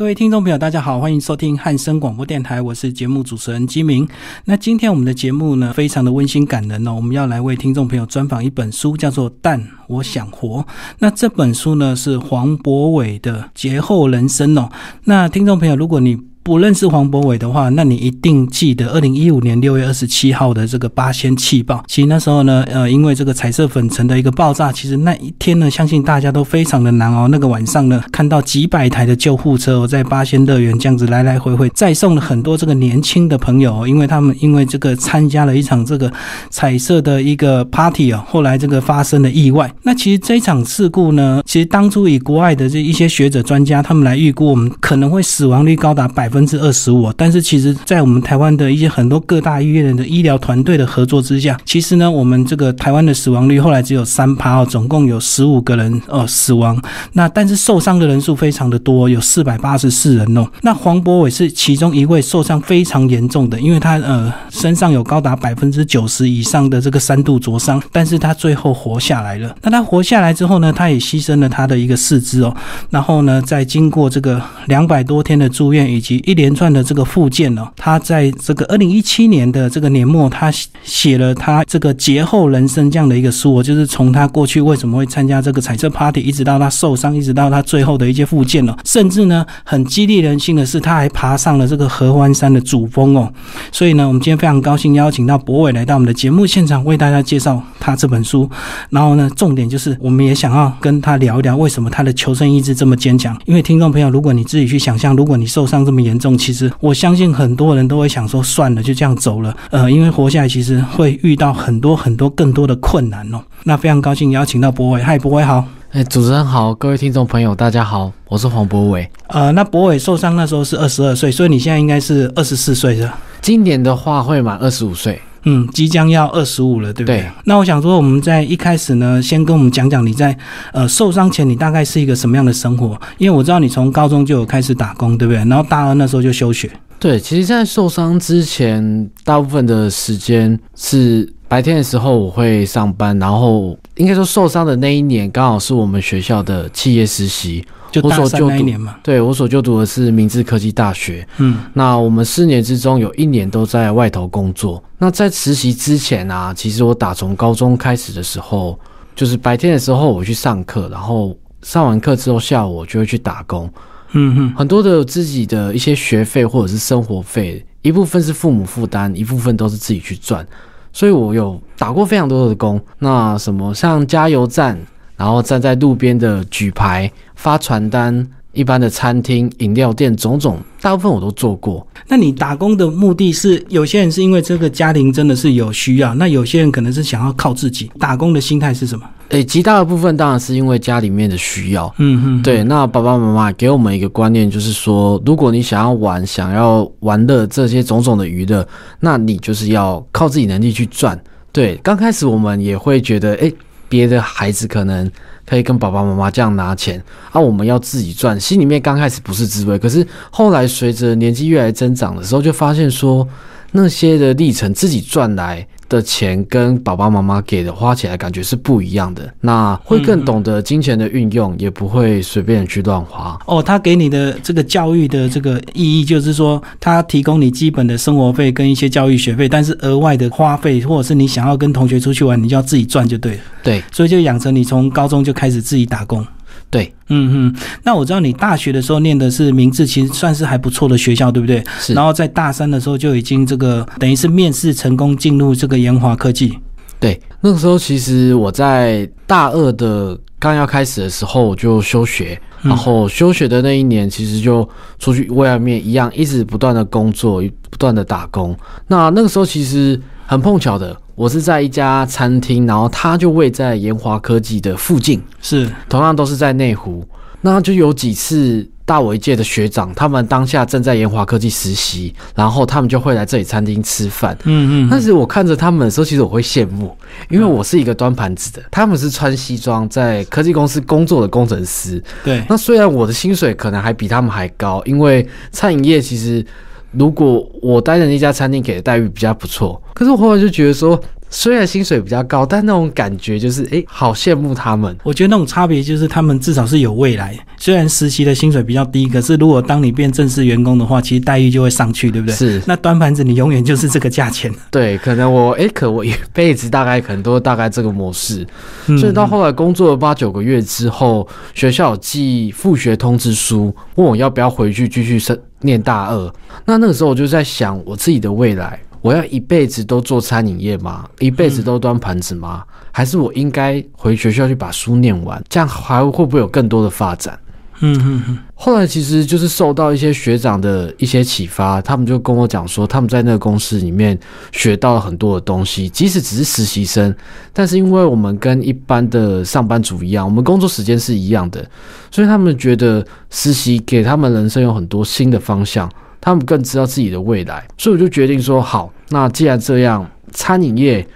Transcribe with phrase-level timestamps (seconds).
[0.00, 4.08] 各位听众朋友，大家好，欢迎收听汉声广播电台，我是节目主持人金明。
[4.46, 10.60] 那今天我们的节目呢，非常的温馨感人哦，我们要来为听众朋友专访一本书，叫做《但我想活》。
[11.00, 14.70] 那这本书呢，是黄博伟的《劫后人生》哦。
[15.04, 21.84] 那听众朋友，如果你不认识黄博伟的话，那你一定记得二零一五年六月二十七号的这个八仙气爆。
[21.86, 27.28] 其实那时候呢，呃，因为这个彩色粉尘的一个爆炸，其实那一天呢，相信大家都非常的难熬。
[27.28, 36.10] 那个晚上呢，看到几百台的救护车在八仙乐园这样子来来回回载送了很多这个年轻的朋友，因为他们因为这个参加了一场这个
[36.48, 39.70] 彩色的一个 party 哦，后来这个发生了意外。
[39.82, 46.40] 那其实这一场事故呢，其实当初以国外的这一些学者专家他们来预估，我们可能会死亡率高达百分。
[46.40, 56.80] 分之二十五，但是其实，在我们台湾的一些很多各大医院的医疗团队的合作之下，其实呢，我们这个台湾的死亡率后来只有三趴哦，总共有十五个人呃死亡。
[57.12, 60.46] 那但是受伤的人数非常的多，有四百八十四人哦。
[60.62, 69.54] 那黄博伟是其中一位受伤非常严重的，因为他呃身上有高达百分之九十以上的这个三度灼伤，但是他最后活下来了。
[69.60, 72.56] 那他活下来之后呢，他也牺牲了他的一个四肢哦。
[72.88, 93.32] 然后呢，在经过这个两百多天的住院以及一连串的这个附件呢，他在这个二零一七年的这个年末，他写了他这个劫后人生这样的一个书，就是从他过去为什么会参加这个彩色 party，一直到他受伤，一直到他最后的一些附件了，甚至呢，很激励人心的是，他还爬上了这个合欢山的主峰哦。
[93.72, 98.48] 所以呢，我们今天非常高兴邀请到博伟来到我们的节目现场，为大家介绍他这本书。
[98.90, 103.38] 然后呢，重点就是我们也想要跟他聊一聊，为什么他的求生意志这么坚强。
[103.46, 109.56] 因为听众朋友，如果你自己去想象，如果你受伤这么严重，其实我相信很多人都会想说，算了，就这样走了。
[109.70, 113.40] 呃，因为活下来其实会遇到很多很多更多的困难哦。
[113.64, 115.64] 那非常高兴邀请到博伟，嗨，博伟好。
[115.92, 119.10] 哎，主持人好，各位听众朋友大家好，我是黄博伟。
[119.26, 123.18] 呃，那博伟受伤那时候是二十二岁，所以你现在应该是二十四岁是吧？
[123.40, 125.20] 今年的话会满二十五岁。
[125.44, 127.20] 嗯，即将要二十五了，对不对？
[127.20, 127.26] 对。
[127.44, 130.36] 那我想说，我们在一开始呢，先跟我们讲讲你在
[130.72, 133.00] 呃受伤前，你大概是一个什么样的生活？
[133.18, 135.38] 因为我知道你从高中就有开始打工，对不对？
[135.44, 136.70] 然后大二那时候就休学。
[136.98, 147.66] 对，其实，在受伤之前，大部分的时间是白天的时候我会上班，然后应该说受伤的那一年刚好是我们学校的企业实习。
[147.90, 151.26] 就大三那一年嘛，对我所就读的是明治科技大学。
[151.38, 154.80] 嗯，那我们四年之中有一年都在外头工作。
[154.96, 158.78] 那在实习之前啊，其实我打从高中开始的时候，
[159.16, 163.68] 就是白天的时候我去上课，然后上完课之后下午我就会去打工。
[164.12, 170.46] 嗯哼，很多的自己的一些学费或者是生活费，一部分是父母负担，一部分都是自己去赚。
[170.92, 172.80] 所以我有打过非常多的工。
[172.98, 174.78] 那什么像加油站。
[175.20, 181.86] 然后站在路边的举牌、发传单，一般的餐厅、饮料店，种种，大部分我都做过。
[182.08, 187.90] 那你打工的目的是，有些人是因为这个家庭真的是有需要，那有些人可能是想要靠自己。
[187.98, 189.04] 打工的心态是什么？
[189.28, 191.94] 诶，极大的部分当然是因为家里面的需要。
[191.98, 192.64] 嗯哼，对。
[192.64, 198.66] 那爸爸妈妈给我们一个观念，就是说，如果你想要玩、想要玩乐这些种种的娱乐，
[198.98, 201.16] 那你就是要靠自己能力去赚。
[201.52, 203.54] 对，刚开始我们也会觉得，诶。
[203.88, 205.10] 别的孩子可能
[205.50, 207.02] 可以跟爸爸妈妈这样拿钱，
[207.32, 209.76] 啊，我们要自己赚，心里面刚开始不是滋味。
[209.76, 213.26] 可是后来随着年纪越来越增长的时候，就发现说
[213.72, 215.66] 那些的历程自己赚来。
[215.90, 223.38] 的钱跟爸爸妈妈给的花起来感觉是不一样的，那会更懂得金钱的运用，也不会随便去乱花。
[223.46, 233.40] 哦，他给你的这个教育的这个意义，就是说他提供你基本的生活费跟一些教育学费，但是额外的花费或者是你想要跟同学出去玩，你就要自己赚就对了。
[233.62, 236.24] 对，所以就养成你从高中就开始自己打工。
[236.70, 241.64] 对，嗯嗯，那我知道你大学的时候念的是明治，其实算是还不错的学校，对不对？
[241.80, 241.94] 是。
[241.94, 246.56] 然后在大三的时候就已经这个等于是面试成功进入这个研华科技。
[247.00, 254.68] 对，那个时候其实我在大二的刚要开始的时候就休学，然后休学的那一年其实就
[255.00, 258.56] 出去外面一样，一直不断的工作，不断的打工。
[258.86, 260.96] 那那个时候其实很碰巧的。
[261.20, 267.06] 我是在一家餐厅，然后他就位在研华科技的附近，是同样都是在内湖。
[267.42, 274.34] 那就有几次大我一届的学长，他们当下正在研华科技实习，然后他们就会来这里餐厅吃饭。
[274.44, 274.88] 嗯嗯。
[274.90, 276.96] 但是我看着他们的时候，其实我会羡慕，
[277.28, 282.02] 因为我是一个端盘子的，他们是穿西装在科技公司工作的工程师。
[282.24, 282.42] 对。
[282.48, 286.42] 那虽然我的薪水可能还比他们还高，因为餐饮业其实。
[286.92, 294.96] 如果我待的那家餐厅给的待遇比较不错，可是我后来就觉得说，虽然薪水比较高，但那种感觉就是，哎，好羡慕他们。
[295.04, 297.38] 我觉得那种差别就是他们至少是有未来。
[297.56, 302.34] 虽然实习的薪水比较低，可是如果当你变正式员工的话，其实待遇就会上去，对不对？
[302.34, 304.52] 是，那端盘子你永远就是这个价钱。
[304.70, 308.44] 对，可能我，哎，可我一辈子大概可能都大概这个模式。
[308.88, 316.32] 嗯所以到后来工作了八九个月之后，学校有寄复学通知书，问我要不要回去继续升念大二。
[316.64, 321.08] 那那个时候我就在想我自己的未来，我要一辈子都做餐饮业吗？
[321.18, 322.64] 一辈子都端盘子吗？
[322.92, 325.42] 还是我应该回学校去把书念完？
[325.48, 327.38] 这样还会不会有更多的发展？
[327.80, 334.18] 嗯嗯嗯，后来其实就是受到一些学长的一些启发，他们就跟我讲说，他们在那个公司里面
[334.52, 337.14] 学到了很多的东西，即使只是实习生，
[337.52, 341.64] 但是因为我们跟一般的上班族一样，我们工作时间是一样的，
[342.10, 345.90] 所以他们觉得实习给他们人生有很多新的方向，
[346.20, 351.06] 他们更知道自己的未来，所以我就决定说，好，那既然这样，餐饮业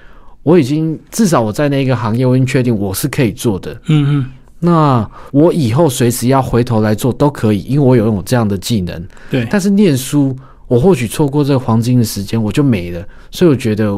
[0.42, 4.26] 我已经至少我在那个行业，我已经确定我是可以做的，嗯嗯，
[4.64, 9.06] 那我以后随时要回头来做都可以，因为我有拥有这样的技能。
[9.30, 10.34] 对，但是念书，
[10.66, 13.06] 我或许错过这个黄金的时间，我就没了。
[13.30, 13.94] 所以我觉得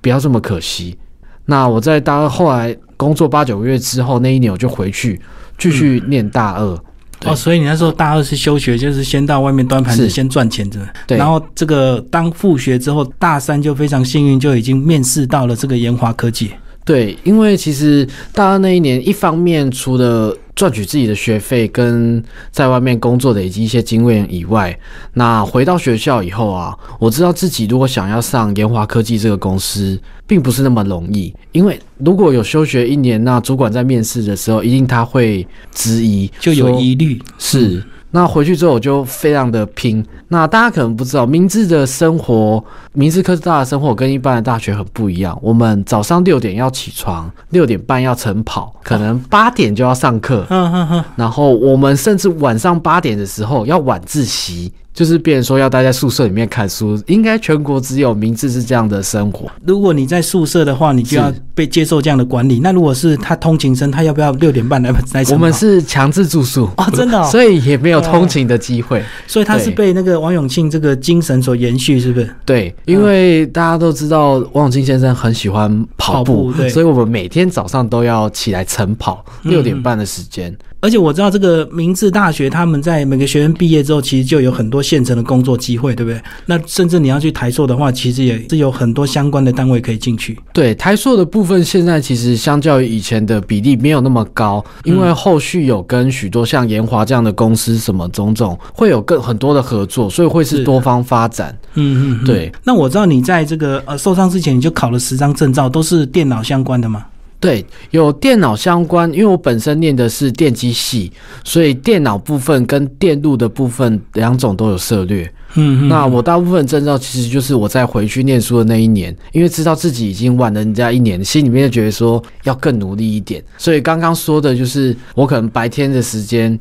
[0.00, 0.98] 不要这么可惜。
[1.46, 5.20] 那我在大二后来工作八九个月之后，那一年我就回去
[5.56, 6.76] 继续念大二。
[7.20, 10.78] 对哦，所以你那时候大二是休学，就是先到外面端盘子，先赚钱的。
[11.06, 16.50] 对然后这个当复学之后，大三就非常幸运，就已经面试到了这个研华科技。
[16.88, 24.74] 对，因为其实大二那一年，一方面除了赚取自己的学费跟在外面工作的以及一些经验以外，
[25.12, 31.30] 那回到学校以后啊，我知道自己如果想要上研华科技这个公司，并不是那么容易。
[31.52, 37.84] 因为如果有休学一年，那主管在面试的时候，一定他会质疑，就有疑虑，是。
[38.10, 40.04] 那回去之后我就非常的拼。
[40.28, 42.62] 那大家可能不知道，明治的生活，
[42.92, 45.38] 明治科技大的生活跟一般的大学很不一样。
[45.42, 50.46] 我们早上六点要起床，六点半要晨跑，可能八点就要上课，
[51.16, 54.72] 然后我们甚至晚上八点的时候要晚自习。
[54.98, 59.48] 就是别人说要待在宿舍里面看书，应该全国只有明治是这样的生活。
[59.64, 62.58] 如果你在宿舍的话，你就要被接受这样的管理。
[62.58, 65.22] 那如果是他通勤生，他要不要六点半来来？
[65.30, 69.00] 我们是强制住宿哦，真的、哦，所以也没有通勤的机会。
[69.28, 72.28] 所以他是被那个王永庆这个精神所延续，是不是？
[72.44, 80.52] 对，因为大家都知道王永庆先生很喜欢跑跑步，所以我们每天早上都要起来晨跑，嗯六点半的时间。
[80.80, 86.20] 而且我知道这个明治大学，他们在每个学生毕业之后，其实就有很多现成的工作机会，对不对？
[86.46, 90.38] 那甚至你要去台硕的话，其实也是有很多相关的单位可以进去。
[90.52, 101.56] 对台硕的部分，现在其实相较于以前的比例没有那么高，因为后续有跟许多像研华这样的公司什么种种，会有更很多的合作，所以会是是多方发展。
[101.74, 102.52] 嗯嗯，嗯对。
[102.62, 107.04] 那我知道你在这个呃受伤之前，你就考了十张证照，都是电脑相关的嘛？
[107.40, 111.12] 对，有电脑相关，因为我本身念的是电机系，
[111.44, 115.22] 所以电脑部分跟电路的部分两种都有涉略。
[115.54, 115.88] 嗯嗯。
[115.88, 123.40] 那我大部分证照其实就是我在回去念书的那一年，因为知道自己已经晚了人家一年，心里面就觉得说要更努力一点。
[123.56, 126.58] 所以刚刚说的就是我可能白天的时间，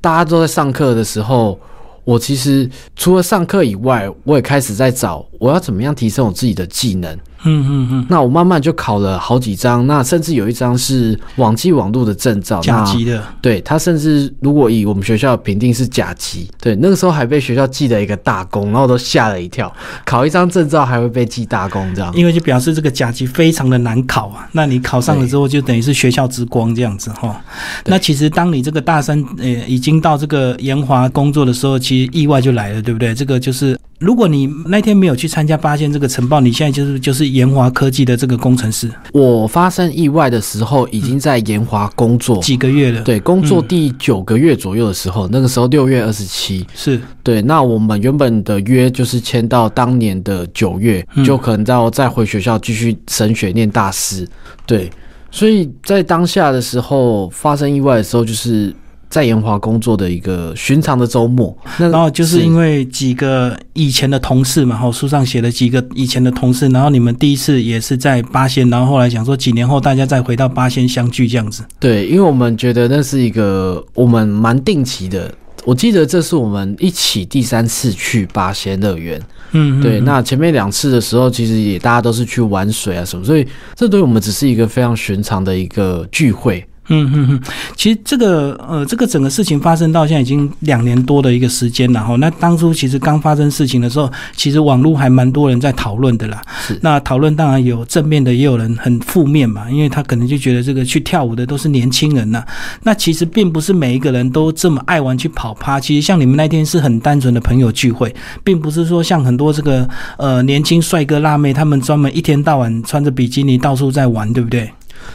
[0.00, 1.58] 大家都在上课的时候，
[2.04, 7.18] 我其实除了上课以外，我也开始在找我要怎么样提升我自己的技能。
[7.44, 13.22] 嗯嗯嗯，那我慢慢就考了好几张，那甚至有一张是网际网络的证照，那甲级的。
[13.40, 19.72] 对他，甚至如果以我们学校的评定是甲级，对，那个时候还被学校记了一个大功，然后我都吓了一跳，
[20.04, 22.12] 考一张证照还会被记大功这样。
[22.14, 27.40] 因为就表示这个甲级非常的难考啊，那你考上了之后，就等于是学校之光这样子哈。
[27.86, 33.14] 那其实当你这个大三呃已经到这个研华工作的时候，其实意外就来了，对不对？
[33.14, 47.00] 这个就是如果你那天没有去参加八仙这个晨报，你现在就是就是研华科技的这个工程师，我发生意外的时候，已经在研华工作，几个月了，，对，工作第九个月左右的时候，那个时候六月二十七，是。
[47.22, 51.24] 对，那我们原本的约就是签到当年的九月，嗯。
[51.24, 54.26] 就可能到再回学校继续升学念大师。
[54.64, 54.90] 对，
[55.30, 58.74] 所以在当下的时候发生意外的时候，就是
[59.08, 61.56] 在研华工作的一个寻常的周末。
[61.78, 75.32] 那然后就是因为几个以前的同事嘛，后，书上写了几个以前的同事，然后你们第一次也是在八仙，然后后来想说几年后大家再回到八仙相聚这样子，对，因为我们觉得那是一个我们蛮定期的。
[75.64, 79.20] 我记得这是我们一起第三次去八仙乐园，
[79.52, 86.64] 嗯，对，嗯那前面两次的时候，其实也大家都是去玩水啊什么，所以这对我们只是一个非常寻常的一个聚会。
[86.88, 87.40] 嗯嗯嗯，
[87.76, 92.16] 其实这个呃，这个整个事情发生到现在已经两年多的一个时间了哈。
[92.16, 96.42] 那当初其实刚发生事情的时候，其实网络还蛮多人在讨论的啦。
[96.60, 102.42] 是那讨论当然有正面的，也有人很负面嘛，因为他可能就觉得这个去跳舞的都是年轻人呐、
[102.82, 105.78] 那其实并不是每一个人都这么爱玩去跑趴。
[105.78, 114.70] 其实像你们那天是很单纯的朋友聚会，并不是说像很多这个呃年轻帅哥辣妹，他们专门一天到晚穿着比基尼到处在玩，对不对？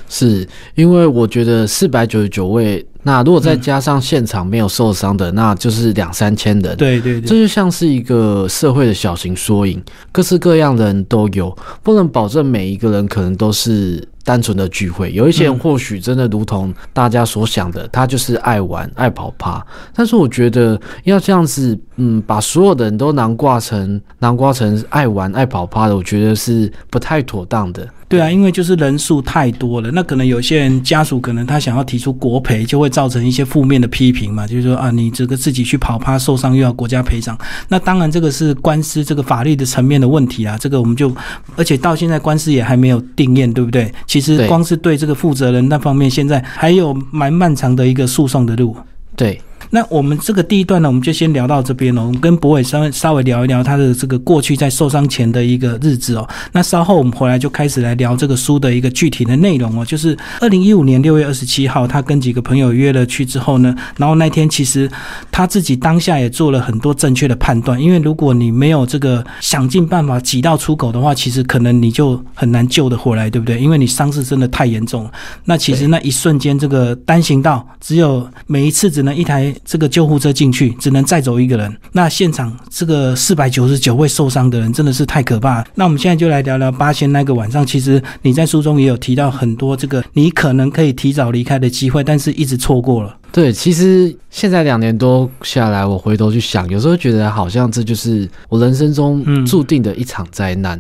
[0.10, 6.78] 是因为我觉得四百九十九位，那如果再加上现场没有受伤的，那就是两三千人。
[6.78, 9.82] 对对对，这就像是一个社会的小型缩影，
[10.12, 15.12] 各式各样的人都有，不能保证每一个人可能都是单纯的聚会。
[15.12, 19.66] 有一些人嗯或许真的如同大家所想的，他就是爱玩、爱跑趴。
[19.94, 27.86] 但是我觉得要这样子，嗯，把所有的人都囊挂成囊挂成爱玩、爱跑趴的，我觉得是不太妥当的。
[28.08, 37.38] 对啊，因为就是人数太多了，那可能有些人家属可能他想要提出国赔，就会造成一些负面的批评嘛，就是说啊，你这个自己去跑趴受伤又要国家赔偿，
[37.70, 41.14] 那当然这个是官司这个法律的层面的问题啊，这个我们就，
[41.56, 43.92] 而且到现在官司也还没有定验，对不对？
[44.06, 48.76] 其实光是对这个负责人那方面，现在还有蛮漫长的一个诉讼的路。
[49.16, 49.40] 对，
[49.70, 52.06] 那我们这个第一段呢，我们就先聊到这边了。
[52.06, 56.28] 我们跟博伟稍微稍微聊一聊他的这个过去在受伤前的一个日子哦。
[56.52, 59.86] 那稍后我们回来就开始来聊这个书的一个具体的内容哦。
[59.86, 64.90] 就是二零一五年六月二十七号，他跟几个朋友约了去之后呢，然后那天其实
[65.32, 73.60] 他自己当下也做了很多正确的判断，因为如果你没有这个想尽办法挤到出口的话，其实可能你就很难救得回来，对不对？
[73.60, 75.12] 因为你伤势真的太严重了。
[75.46, 81.78] 那其实那一瞬间，这个单行道只有每一次只能一台这个救护车进去，只能载走一个人。
[81.92, 85.66] 那现场这个四百九十九位受伤的人真的是太可怕了。
[85.76, 87.66] 那我们现在就来聊聊八仙那个晚上。
[87.66, 93.18] 其实你在书中也有提到很多这个你可能可以提早离开的机会，但是一直错过了。
[93.32, 100.80] 对，其实现在两年多下来，我回头去想，有时候觉得好像这就是我人生中嗯注定的一场灾难。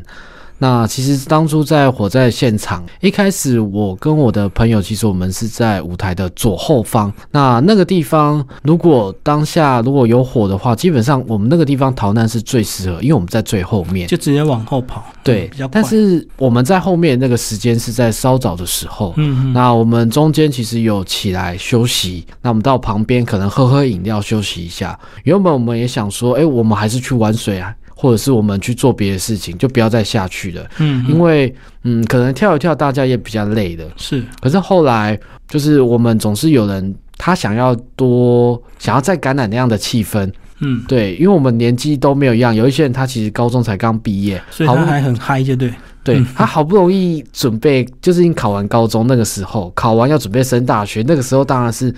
[0.63, 7.12] 那其实当初在火灾现场，一开始我跟我的朋友，其实我们是在舞台的左后方。
[7.32, 14.08] 那那个地方，如果当下如果有火的话，基本上我们那个地方逃难是最适合，因为我们在最后面。
[14.08, 15.82] 就直接往后跑，对嗯比较，快。
[15.82, 24.98] 但是我们在后面那个时间是在稍早的时候，嗯嗯，那我们中间其实有起来休息，那我们到旁边可能喝喝饮料休息一下。
[25.25, 33.86] 原本我们也想说，哎、我们还是去玩水啊，或者是我们去做别的事情，就不要再下去了，嗯，因为嗯，可能跳一跳大家也比较累的。
[33.98, 34.24] 是。
[34.42, 45.74] 可是后来就是我们总是有人他想要多想要再感染那样的气氛，嗯，对，因为我们年纪都没有一样，有一些人他其实高中才刚毕业，所以他还很嗨，就对。
[46.04, 46.28] 对嗯。
[46.36, 51.94] 他好不容易准备，就是已经考完高中那个时候，考完要准备升大学，那个时候当然是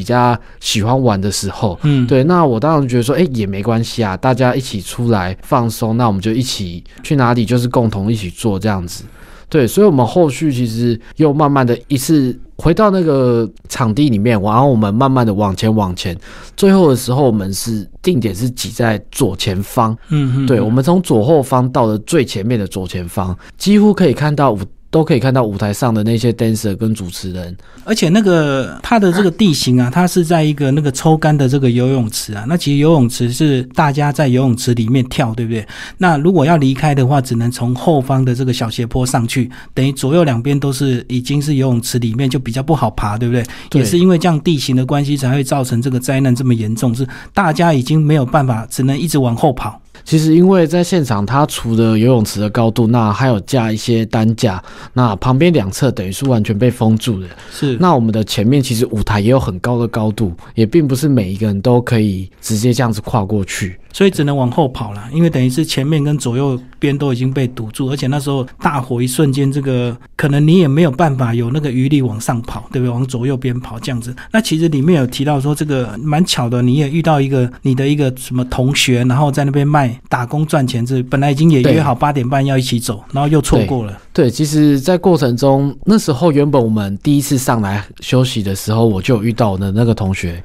[0.00, 1.78] 比较喜欢玩的时候。
[1.82, 9.04] 嗯，对，那我当然觉得说，哎、也没关系啊，大家一起出来放松，那我们就一起去哪里，就是共同一起做这样子。
[9.50, 16.16] 对，所以我们后续其实又慢慢的一次回到那个场地里面，然后我们慢慢的往前往前，
[16.56, 24.60] 最后的时候我们是定点是挤在左前方，嗯嗯，对，嗯我们从左后方到了最前面的左前方，几乎可以看到舞，
[24.90, 27.56] 都可以看到舞台上的那些 dancer 跟主持人。
[27.84, 32.44] 而且那个它的这个地形啊，它是在一个那个抽干的这个游泳池啊。
[32.48, 35.66] 那其实游泳池是大家在游泳池里面跳，对不对？
[35.96, 43.44] 那如果要离开的话，只能从后方的这个小斜坡上去，等于左右两边都是已经是游泳池里面，就比较不好爬，对不对？
[43.70, 49.79] 对也是因为这样地形的关系，才会造成这个灾难这么严重，是大家已经没有办法，只能一直往后跑。
[50.04, 57.26] 其实因为在现场，它除了游泳池的高度，那还有架一些担架，那旁边两侧等于是完全被封住的。
[57.52, 63.78] 是，那我们的前面其实舞台也有很高的高度，也并不是每一个人都可以直接这样子跨过去。
[63.92, 72.90] 所以只能往后跑了，因为等于是前面跟左右边都已经被堵住，而且那时候大火一瞬间，这个可能你也没有办法有那个余力往上跑，对不对？
[72.90, 74.14] 往左右边跑这样子。
[74.32, 83.98] 那其实里面有提到说，这个蛮巧的，你也遇到一个你的一个什么同学，然后在那边卖打工赚钱，这本来已经也约好八点半要一起走，然后又错过了。
[84.12, 90.42] 对，其实，在过程中，那时候原本我们第一次上来休息的时候，我就有遇到我的那个同学，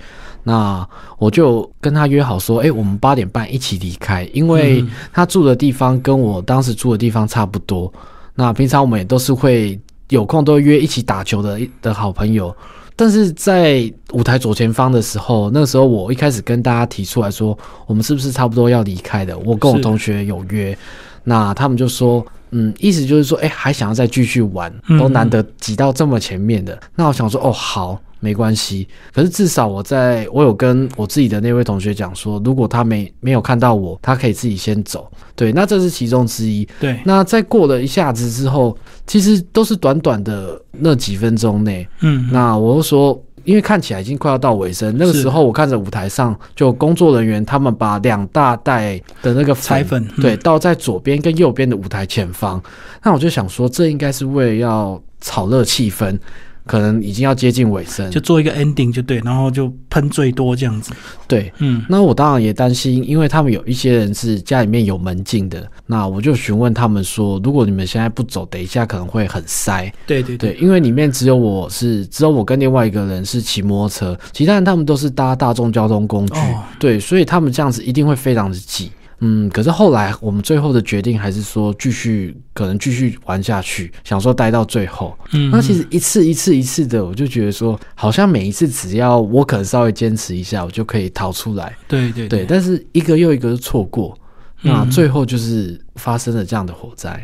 [0.48, 0.88] 那
[1.18, 7.92] 我就跟他约好说，哎、我们八点半一起离开，因为嗯他住的地方跟我当时住的地方差不多。
[8.36, 9.78] 那平常我们也都是会
[10.10, 12.56] 有空都约一起打球的的好朋友。
[12.98, 19.38] 但是在舞台左前方的时候，那个时候我一开始跟大家提出来说，我们是不是差不多要离开的？
[19.40, 20.78] 我跟我同学有约，
[21.24, 26.80] 那他们就说，嗯，意思就是说，哎，还想要再继续玩，嗯都难得挤到这么前面的。
[26.96, 28.88] 那我想说，哦，好，没关系。
[29.14, 35.08] 可是至少我在我有跟我自己的那位同学讲说，如果他没没有看到我，他可以自己先走。
[35.36, 36.68] 对，那这是其中之一。
[36.80, 41.88] 对，那在过了一下子之后，其实都是短短的那几分钟内。
[42.02, 52.60] 嗯，那我就说，因为看起来已经快要到尾声，那个时候我看着舞台上就工作人员他们把两大袋的那个彩粉嗯对，倒在左边跟右边的舞台前方。
[53.04, 56.18] 那我就想说，这应该是为了要炒热气氛，
[56.66, 58.10] 可能已经要接近尾声。
[58.12, 60.92] 就做一个 ending 就对，然后就喷最多这样子。
[61.28, 69.92] 对，嗯，那我当然也担心，因为他们有一些人是家里面有门禁的，那我就询问他们说，如果你们现在不走，等一下可能会很塞。
[70.06, 76.40] 对对对，因为里面只有我是，只有我跟另外一个人是骑摩托车，其他人他们都是搭大众交通工具。
[76.40, 78.92] 哦对，所以他们这样子一定会非常的挤。
[79.20, 85.18] 嗯，可是后来我们最后的决定还是说继续，可能继续玩下去，想说待到最后。
[85.32, 91.74] 嗯，那其实一次一次一次的，我就觉得说，好像每一次只要我可能稍微坚持一下，我就可以逃出来。
[91.88, 94.18] 对对对，但是一个又一个都错过，
[94.62, 97.18] 那嗯最后就是发生了这样的火灾。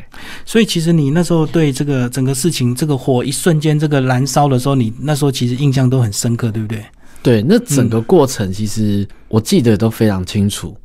[0.46, 6.86] 所以其实你那时候对这个整个事情，这个火一瞬间这个燃烧的时候，你那时候其实印象都很深刻，对不对？
[7.22, 10.70] 对，那整个过程其实我记得都非常清楚。
[10.70, 10.82] 嗯，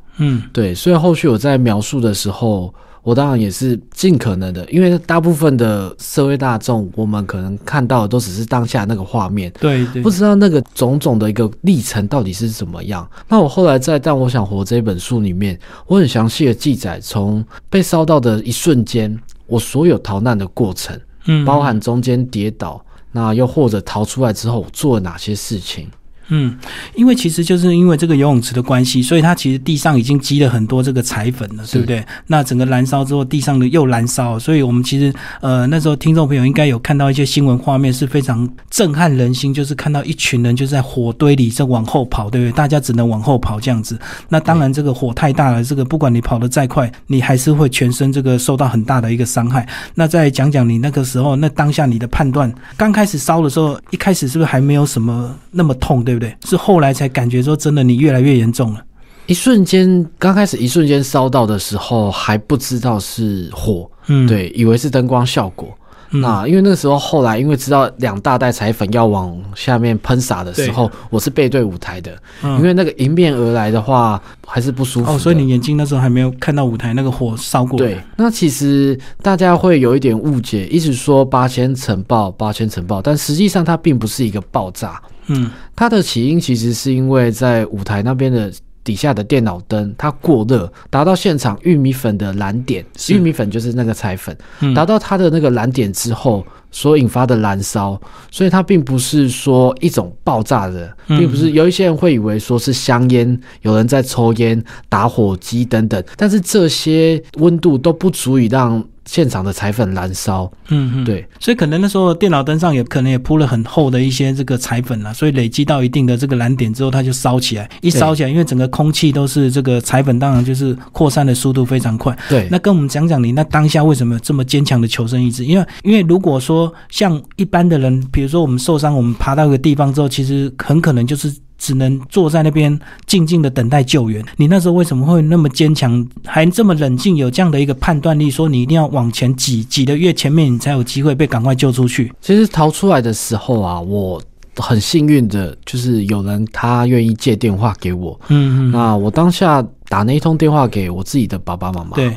[0.52, 13.08] 对，所以后续我在描述的时候，我当然也是尽可能的，因为大部分的社会大众，我们可能看到的都只是当下那个画面，对对不，知道那个种种的一个历程到底是怎么样。
[13.28, 25.88] 那我后来在《但我想活》这本书里面，我很详细的记载从被烧到的一瞬间，我所有逃难的过程，嗯，包含中间跌倒，那又或者逃出来之后做了哪些事情。
[26.28, 26.56] 嗯，
[26.94, 32.04] 因为其实就是因为这个游泳池的关系，所以它其实地上已经积了很多这个彩粉了，对不对？
[32.26, 42.52] 那整个燃烧之后，地上的又燃烧，所以我们其实呃那时候听众朋友应该有看到一些新闻画面是非常震撼人心，就是看到一群人就在火堆里在往后跑，对不对？
[42.52, 43.98] 大家只能往后跑这样子。
[44.28, 49.66] 那当然这个火太大了，这个不管你跑得再快，你还是会全身这个受到很大的一个伤害。
[49.94, 56.34] 那再讲讲你那个时候，那当下你的判断，刚开始烧的时候，一开始是不是还没有什么那么痛，对不对？
[56.44, 58.82] 是后来才感觉说真的你越来越严重了。
[59.26, 65.68] 一瞬间，刚开始一瞬间烧到的时候还不知道是火，嗯，对，以为是灯光效果。
[66.12, 77.76] 嗯那因为那个时候后来因为知道两大袋彩粉要往下面喷洒的时候，我是背对舞台的，嗯因为那个迎面而来的话还是不舒服哦，所以你眼睛那时候还没有看到舞台那个火烧过。
[77.76, 85.50] 对，那其实大家会有一点误解，一直说八千层爆，八千层爆，但实际上它并不是一个爆炸，嗯。
[85.74, 94.72] 它的起因其实是因为在舞台那边的底下的电脑灯它过热，达到现场玉米粉的燃点，玉米粉就是那个彩粉，嗯。
[94.74, 96.44] 达到它的那个燃点之后。
[96.72, 97.98] 所引发的燃烧，
[98.30, 101.18] 所以它并不是说一种爆炸的，嗯。
[101.18, 110.50] 并不是有一些人会以为说是香烟，有人在抽烟、打火机等等，但是这些温度都不足以让现场的彩粉燃烧。
[110.68, 117.68] 嗯嗯，对，所以可能那时候电脑灯上也可能也铺了很厚的一些这个彩粉了，所以累积到一定的这个燃点之后，它就烧起来。
[117.80, 122.16] 一烧起来，因为整个空气都是这个彩粉，当然就是扩散的速度非常快。
[122.28, 125.44] 对，那跟我们讲讲你那当下为什么有这么坚强的求生意志？
[125.44, 134.24] 因为因为如果说像一般的人，比如说我们受伤，我们爬到一个地方之后，其实很可能就是只能坐在那边静静的等待救援。
[134.36, 142.12] 你那时候为什么会那么坚强，还这么冷静，有这样的一个判断力，说你一定要往前挤，挤得越前面，你才有机会被赶快救出去？
[142.20, 144.20] 其实逃出来的时候啊，我
[144.56, 148.18] 很幸运的，就是有人他愿意借电话给我。
[148.28, 151.90] 嗯嗯，那我当下打那一通电话给我自己的爸爸妈妈。
[151.94, 152.12] 对，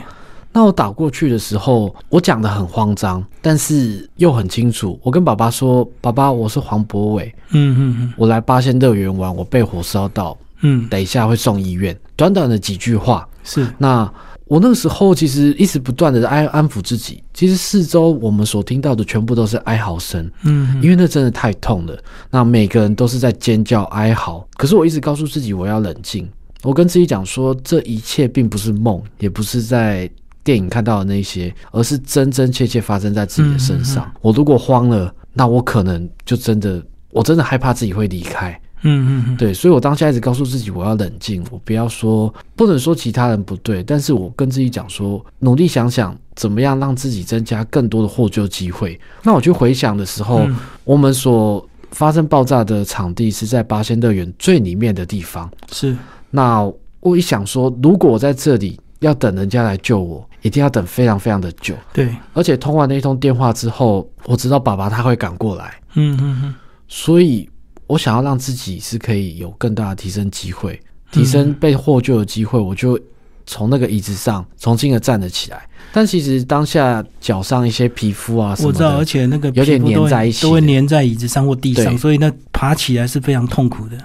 [0.51, 4.99] 那我打过去的时候，我讲的很慌张，但是又很清楚。
[5.03, 14.11] 我跟爸爸说：“爸爸，我是黄博伟，嗯嗯嗯我来八仙乐园玩，我被火烧到，嗯，等一下会送医院。”短短的几句话，是，那
[14.45, 17.23] 我那个时候其实一直不断的安安抚自己。
[17.33, 21.95] 其实四周我们所听到的全部都是哀嚎声，嗯因为那真的太痛了。
[22.31, 26.27] 那每个人都是在尖叫哀嚎，可是我一直告诉自己我要冷静。
[26.63, 30.09] 我跟自己讲说，这一切并不是梦，也不是在
[30.43, 34.11] 电影看到的那些，而是真真切切发生在自己的身上。
[34.21, 38.51] 我如果慌了，那我可能就真的，我真的害怕自己会离开。
[38.81, 48.97] 嗯嗯嗯，对，所以我当下一直告诉自己，我要冷静，我不要说，不能说其他人不对，但是我跟自己讲说，努力想想怎么样让自己增加更多的获救机会。
[49.21, 55.51] 那我去回想的时候，嗯我们所发生爆炸的场地是在八仙乐园最里面的地方。
[55.73, 55.93] 是，
[56.31, 56.63] 那
[57.01, 61.73] 我一想说，如果我在这里要等人家来救我，一定要等非常非常的久。
[61.93, 66.55] 对，而且通完那一通电话之后，我知道爸爸他会赶过来，嗯嗯嗯，
[66.87, 67.49] 所以
[67.87, 70.79] 我想要让自己是可以有更大的提升机会，
[71.11, 72.99] 提升被获救的机会，我就
[73.45, 75.67] 从那个椅子上重新的站了起来。
[75.91, 80.43] 但其实当下脚上一些皮肤啊什么我知道，而，且那个有点粘在一起。
[80.43, 83.97] 都会粘在椅子上或地上，所以那爬起来是非常痛苦的。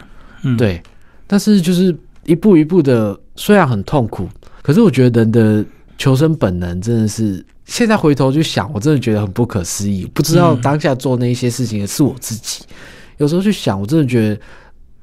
[0.44, 0.82] 嗯，，对，
[1.26, 4.26] 但是就是一步一步的，虽然很痛苦，
[4.64, 5.62] 可是我觉得人的
[5.98, 10.06] 求生本能真的是，现在回头去想，我真的觉得很不可思议。
[10.14, 12.64] 不知道嗯当下做那一些事情的是我自己，
[13.18, 14.40] 有时候去想，我真的觉得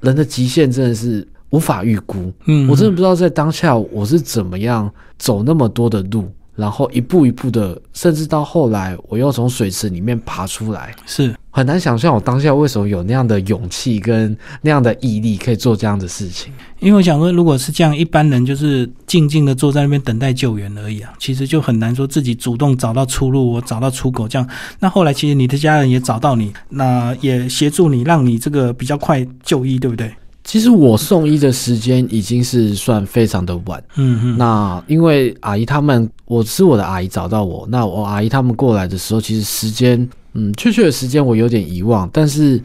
[0.00, 2.32] 人的极限真的是无法预估。
[2.46, 16.50] 嗯，我真的不知道在当下我是怎么样走那么多的路，然后一步一步的，甚至到后来我又从水池里面爬出来，是很难想象我当下为什么有那样的勇气跟那样的毅力，可以做这样的事情。
[16.80, 24.48] 因为我想说，如果是这样，一般人就是静静的坐在那边等待救援而已啊，其实就很难说自己主动找到出路，我找到出口这样。
[24.80, 30.10] 那后来其实你的家人也找到你，那也协助你，让你这个比较快就医，对不对？
[30.44, 33.80] 其实我送医的时间已经是算非常的晚。
[33.96, 42.60] 嗯嗯，那因为阿姨他们，我是我的阿姨找到我，那我阿姨他们过来的时候，其实时间，嗯，确切的时间我有点遗忘，但是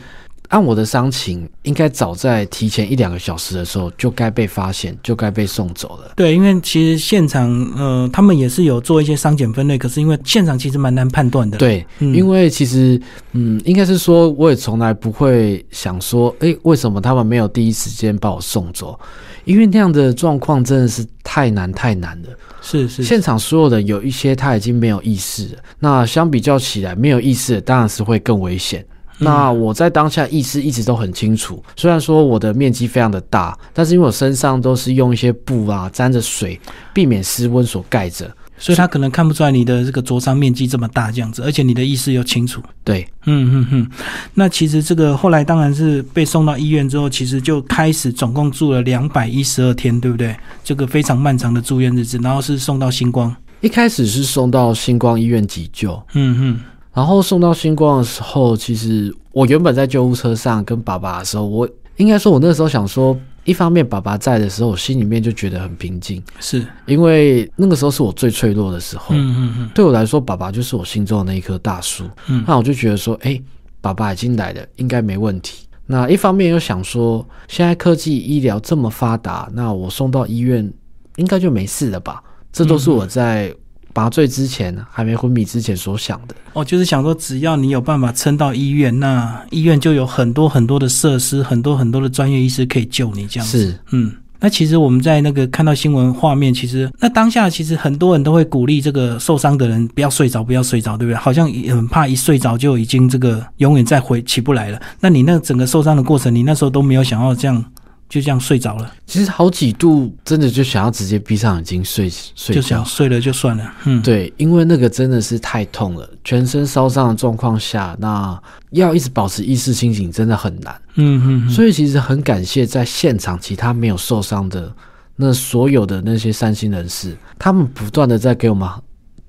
[0.50, 6.14] 按我的伤情，应该早在提前一两个小时的时候就该被发现，就该被送走了。
[6.16, 12.98] 对，因为其实现场呃，他们也是有做一些伤检分类，可是因为现场其实蛮难判断的。，对，嗯因为其实，
[13.34, 18.98] 嗯，应该是说，我也从来不会想说，诶，为什么他们没有第一时间把我送走？
[19.44, 21.06] 因为那样的状况真的是
[21.38, 22.30] 太难太难了。
[22.64, 28.84] 是是，现场所有的有一些他已经没有意识了，那相比较起来，没有意识的当然是会更危险。
[29.20, 36.60] 那我在当下意识一直都很清楚，虽然说我的面积非常的大，但是因为我身上都是用一些布啊沾着水，
[36.92, 38.28] 避免失温所盖着。
[38.58, 42.62] 所以他可能看不出来你的这个灼伤面积这么大这样子，而且你的意识又清楚。
[42.84, 43.90] 对，嗯嗯嗯，
[44.34, 50.36] 那其实这个后来当然是被送到医院之后，其实就开始总共住了两百一十二天，对不对？
[50.64, 53.34] 这个非常漫长的住院日子，然后是送到星光。
[53.62, 56.60] 一开始是送到星光医院急救，嗯嗯，
[56.94, 61.68] 然后送到星光的时候，其实我原本在救护车上跟爸爸的时候，我
[61.98, 63.18] 应该说，我那时候想说，
[63.48, 69.16] 一方面爸爸在的时候，我心里面就觉得很平静，是，因为那个时候是我最脆弱的时候。
[69.16, 72.04] 嗯嗯嗯对我来说，爸爸就是我心中的那一棵大树。
[72.28, 73.42] 嗯那我就觉得说，哎、
[73.80, 75.66] 爸爸已经来了，应该没问题。
[75.86, 80.70] 那一方面又想说，现在科技医疗这么发达，那我送到医院
[81.16, 82.22] 应该就没事了吧？
[82.52, 83.54] 这都是我在
[83.98, 86.36] 麻醉之前还没昏迷之前所想的。
[86.54, 93.72] 哦就是想说，只要你有办法撑到医院，那医院就有很多很多的设施，很多很多的专业医师可以救你这样子。
[93.72, 101.18] 是，嗯，那其实我们在那个看到新闻画面，其实那当下其实很多人都会鼓励这个受伤的人不要睡着，不要睡着，对不对？
[101.18, 104.80] 好像很怕一睡着就已经这个永远再回起不来了。
[105.00, 107.64] 那你那整个受伤的过程，你那时候都没有想要这样
[108.10, 112.86] 就这样睡着了，其实好几度真的就想要直接闭上眼睛睡睡就觉想。
[112.86, 113.74] 睡了就算了。
[113.84, 118.42] 嗯，，对，因为那个真的是太痛了，全身烧伤的状况下，那
[118.72, 120.74] 要一直保持意识清醒真的很难。
[120.96, 124.74] 嗯嗯嗯，所以其实很感谢在现场其他没有受伤的
[125.18, 128.70] 那所有的那些善心人士，他们不断的在给我们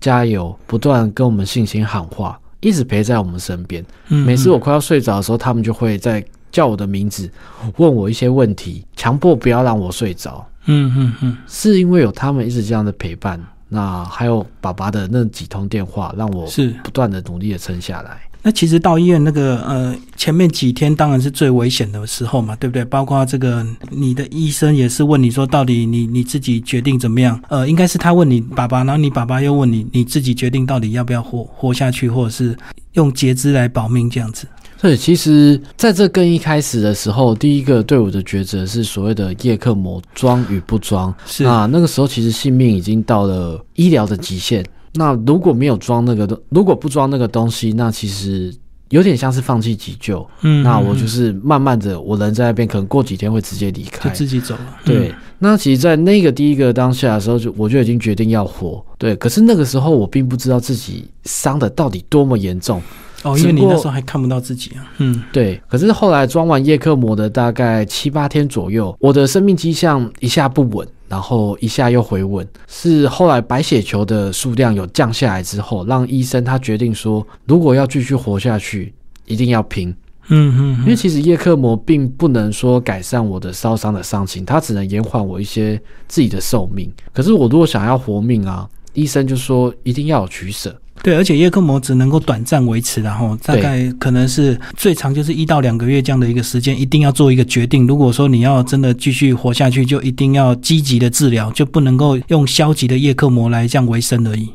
[0.01, 3.85] 加油，不断跟我们信心喊话，一直陪在我们身边。
[4.09, 7.31] 嗯每次我快要睡着的时候，他们就会在叫我的名字，
[7.77, 10.47] 问我一些问题，强迫不要让我睡着。
[10.67, 16.75] 嗯嗯嗯，是因为有他们一直这样的陪伴，那还有爸爸的那几通电话，让我是。
[16.83, 18.21] 不断的努力的撑下来。
[18.41, 22.85] 那其实到医院那个呃前面几天当然是最危险的时候嘛，对不对？
[22.85, 27.39] 包括这个你的医生也是问你说，到底你你自己决定怎么样？
[27.49, 32.57] 呃，应该是他问你爸爸，然后你爸爸又问你，你自己决定到底要不要活活下去，或者是
[32.93, 34.47] 用截肢来保命这样子。
[34.81, 41.13] 对，其实在这更一开始的时候，第一个队伍的抉择是所谓的叶克膜装与不装。
[41.27, 44.65] 是啊那个时候其实性命已经到了医疗的极限。
[44.95, 48.55] 那如果没有装那个东，如果不装那个东西，那其实
[48.91, 50.27] 有点像是放弃急救。
[50.43, 54.15] 嗯，那我就嗯是慢慢的，我人在那边，可能过几天会直接离开就。
[54.15, 54.77] 自己走了。
[54.85, 58.85] 对嗯，，那其实，在那个第一个当下的时候，就我就已经决定要活。
[58.97, 62.81] 对，可是那个时候我并不知道自己伤的到底多么严重。
[63.25, 64.87] 哦，因为你那时候还看不到自己啊。
[64.99, 72.47] 嗯对，可是后来装完叶克膜的大概七八天左右，我的生命迹象一下不稳，然后一下又回稳。
[72.69, 78.95] 是后来白血球的数量有降下来之后，让医生他决定说，如果要继续活下去，
[79.27, 79.95] 一定要拼。
[80.31, 86.93] 嗯嗯，因为其实叶克膜并不能说改善我的烧伤的伤情，它只能延缓我一些自己的寿命。
[87.15, 90.77] 可是我如果想要活命啊，医生就说一定要有取舍。
[91.01, 97.87] 对，而且叶克膜只能够短暂维持，然后大概可能是最长就是一到两个月这样的一个时间，一定要做一个决定。
[97.87, 104.51] 如果说你要真的继续活下去，就一定要积极的治疗，就不能够用消极的叶克膜来这样维生而已。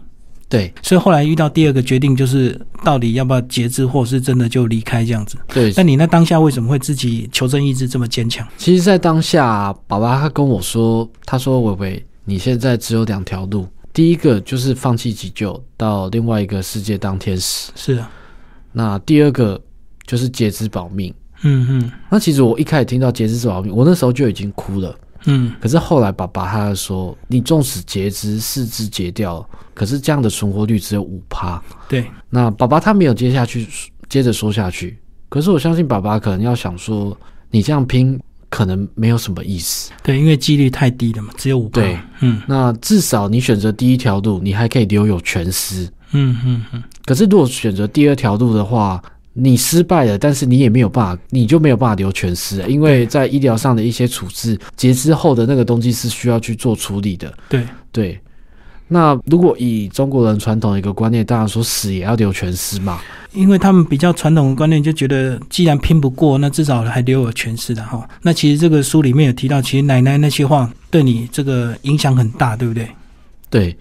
[0.49, 5.37] 对，所以后来遇到第二个决定，就是到底要不要截肢，或是真的就离开这样子。
[5.47, 8.45] 对，那你那当下为什么会自己求生意志这么坚强？
[8.57, 17.71] 其实，在当下，爸爸他跟我说，他说：“伟伟，你现在只有两条路。”第一个就是放弃急救，到另外一个世界当天使。
[17.75, 18.11] 是啊，
[18.71, 19.61] 那第二个
[20.07, 21.13] 就是截肢保命。
[21.43, 21.91] 嗯嗯。
[22.09, 24.97] 那其实我一开始听到截肢保命，我那时候就已经哭了。
[25.25, 25.53] 嗯。
[25.61, 31.61] 可是后来爸爸他说，你纵使截肢，四肢截掉，可是这样的存活率只有五趴。
[31.87, 32.05] 对。
[32.31, 33.67] 那爸爸他没有接下去，
[34.09, 34.97] 接着说下去。
[35.29, 37.15] 可是我相信爸爸可能要想说，
[37.51, 38.19] 你这样拼。
[38.53, 46.83] 可能没有什么意思，对，因为几率太低了嘛，只有五对，嗯，那至少你选择第一条路，你还可以留有全尸，嗯嗯嗯。
[47.03, 49.01] 可是如果选择第二条路的话，
[49.33, 57.65] 你失败了，但是你也没有办法，你就没有办法留全尸，因为在医疗上的一些处置，截肢后的那个东西是需要去做处理的，对。
[57.91, 58.19] 对。
[58.87, 62.99] 那如果以中国人传统的一个观念，当然说死也要留全尸嘛。
[63.31, 68.07] 因为他们比较传统的观念，就觉得既然拼不过，那至少还留有全尸的哈。
[68.21, 72.87] 那其实这个书里面有提到，其实奶奶那些话对你这个影响很大，对不对？
[73.49, 73.75] 对，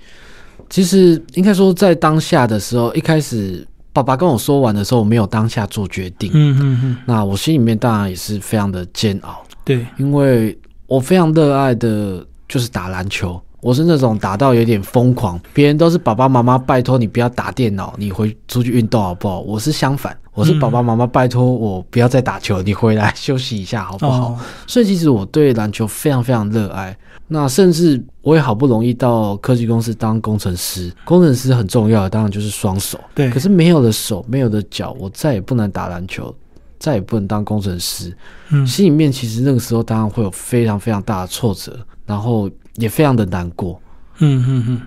[0.70, 6.30] 其实应该说在当下的时候，一开始爸爸跟我说完的时候，我没有当下做决定。
[6.32, 6.96] 嗯嗯嗯。
[7.04, 9.44] 那我心里面当然也是非常的煎熬。
[9.64, 13.38] 对，因为我非常热爱的就是打篮球。
[13.62, 19.38] 我是那种打到有点疯狂，别人都是爸爸妈妈拜托你不要打电脑，你回出去运动好不好？
[19.38, 24.36] 我是相反，我是爸爸妈妈拜托我不要再打球，你回来休息一下好不好？
[24.66, 26.94] 所以其实我对篮球非常非常热爱。
[27.28, 33.30] 那甚至我也好不容易到科技公司当工程师，工程师很重要当然就是双手，对。
[33.30, 36.34] 可是没有了手，没有了脚，我再也不能打篮球，
[36.80, 38.12] 再也不能当工程师。
[38.50, 42.50] 嗯，心里面其实那个时候当然会有非常非常大的挫折，然后。
[42.76, 43.80] 也非常的难过，
[44.18, 44.80] 嗯嗯嗯。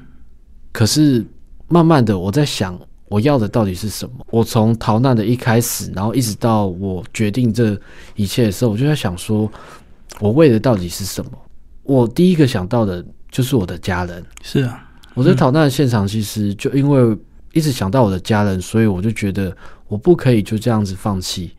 [0.71, 1.25] 可是
[1.67, 4.25] 慢慢的，我在想，我要的到底是什么？
[4.29, 7.79] 我从逃难的一开始，然后一直到我决定这
[8.15, 9.49] 一切的时候，我就在想，说
[10.19, 11.31] 我为的到底是什么？
[11.83, 14.23] 我第一个想到的就是我的家人。
[14.41, 17.17] 是啊，我在逃难的现场，其实就因为
[17.53, 19.55] 一直想到我的家人，所以我就觉得
[19.87, 21.51] 我不可以就这样子放弃，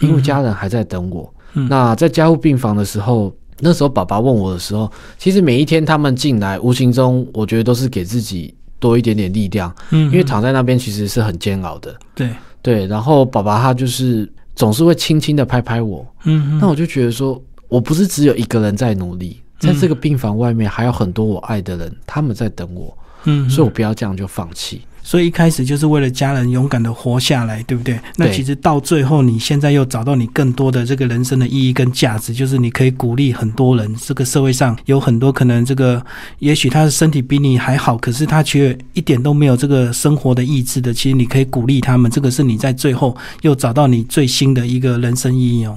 [0.00, 1.32] 因为家人还在等我。
[1.52, 3.34] 那在加护病房的时候。
[3.60, 9.74] 那时候爸爸问我的时候，其实每一天他们进来，无形中我觉得都是给自己多一点点力量。
[9.90, 11.94] 嗯，因为躺在那边其实是很煎熬的。
[12.14, 12.30] 对
[12.62, 16.06] 对，然后爸爸他就是总是会轻轻的拍拍我。
[16.24, 22.96] 嗯，那我就觉得说，我不是只有一个人在努力，在这个病房外面还有很多我爱的人，他们在等我。
[23.24, 24.80] 嗯，所以我不要这样就放弃。
[25.10, 27.98] 所以一开始就是为了家人勇敢的活下来，对不对？
[28.16, 33.92] 那其实到最后，你现在又找到你更多的这个人生的意义跟价值，就是你可以鼓励很多人。
[33.96, 36.00] 这个社会上有很多可能，这个
[36.38, 40.94] 也许他的身体比你还好，可是他却一点都没有这个生活的意志的。
[40.94, 45.76] 其实你可以鼓励他们，这个是你在最后又找到你最新的一个人生意义哦。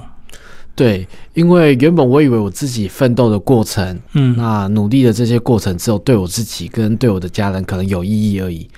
[0.76, 8.70] 对，因为原本我以为我自己奋斗的过程，嗯，那努力的这些过程，只有对我自己跟对我的家人可能有意义而已。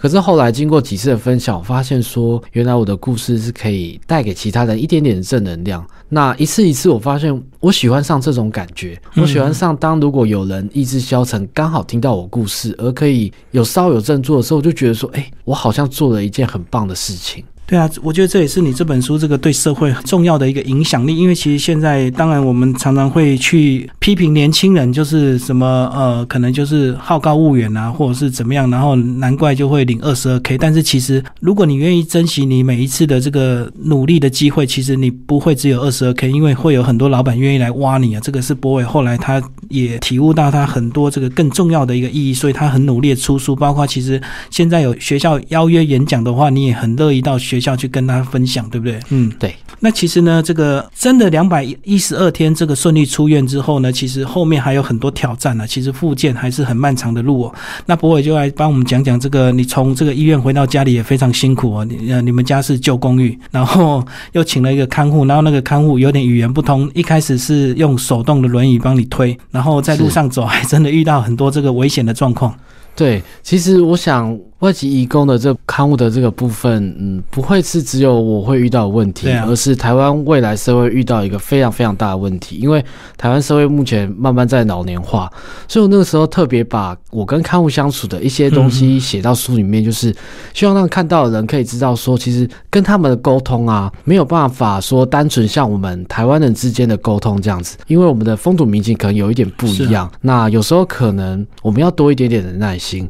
[0.00, 5.86] 可是后来经过几次的分享，我发现说，原来我的故事是可以带给其他人一点点的正能量。
[6.08, 17.44] 那一次一次，我发现我喜欢上这种感觉，我喜欢上当如果有人意志消沉，刚好听到我故事，而可以有稍有振作的时候，我就觉得说，哎，我好像做了一件很棒的事情。
[17.70, 21.16] 对啊，我觉得这也是你这本书这个对社会很重要的一个影响力。
[21.16, 30.58] 因为其实现在，当然我们常常会去批评年轻人，就是什么呃，可能就是好高骛远啊，或者是怎么样，然后难怪就会领二十二 k。
[30.58, 38.20] 但是其实，如果你愿意珍惜你每一次的这个努力的机会，其实你不会只有二十二 k，因为会有很多老板愿意来挖你啊。
[38.20, 43.54] 这个是博伟后来他也体悟到他很多这个更重要的一个意义，所以他很努力的出书。
[43.54, 47.60] 包括其实现在有学校邀约演讲的话，你也很乐意到学。
[47.60, 48.98] 校去跟他分享，对不对？
[49.10, 49.54] 嗯，对。
[49.80, 55.66] 那其实呢，这个真的两百一十二天这个顺利出院之后呢，其实后面还有很多挑战呢。
[55.66, 57.54] 其实复健还是很漫长的路哦。
[57.84, 61.84] 那博伟就来帮我们讲讲这个，你从这个医院回到家里也非常辛苦哦。
[61.84, 64.02] 你呃，你们家是旧公寓，然后
[64.32, 72.54] 又请了一个看护，然后那个看护有点语言不通，一开始是用手动的轮椅帮你推，然后在路上走还真的遇到很多这个危险的状况。
[72.96, 79.46] 对，其实我想外籍移工的这刊物的这个部分，嗯，不会是只有我会遇到的问题，啊。
[79.48, 82.84] 而是台湾未来社会遇到一个非常非常大的问题，因为
[83.16, 85.30] 台湾社会目前慢慢在老年化，
[85.66, 90.14] 所以我那个时候特别把我跟刊物相处的一些东西写到书里面，就是
[90.52, 103.08] 希望让看到的人可以知道说，其实跟他们的沟通啊，没有办法说单纯像我们台湾人之间的沟通这样子，因为我们的风土民情可能有一点不一样，那有时候可能我们要多一点点的耐心。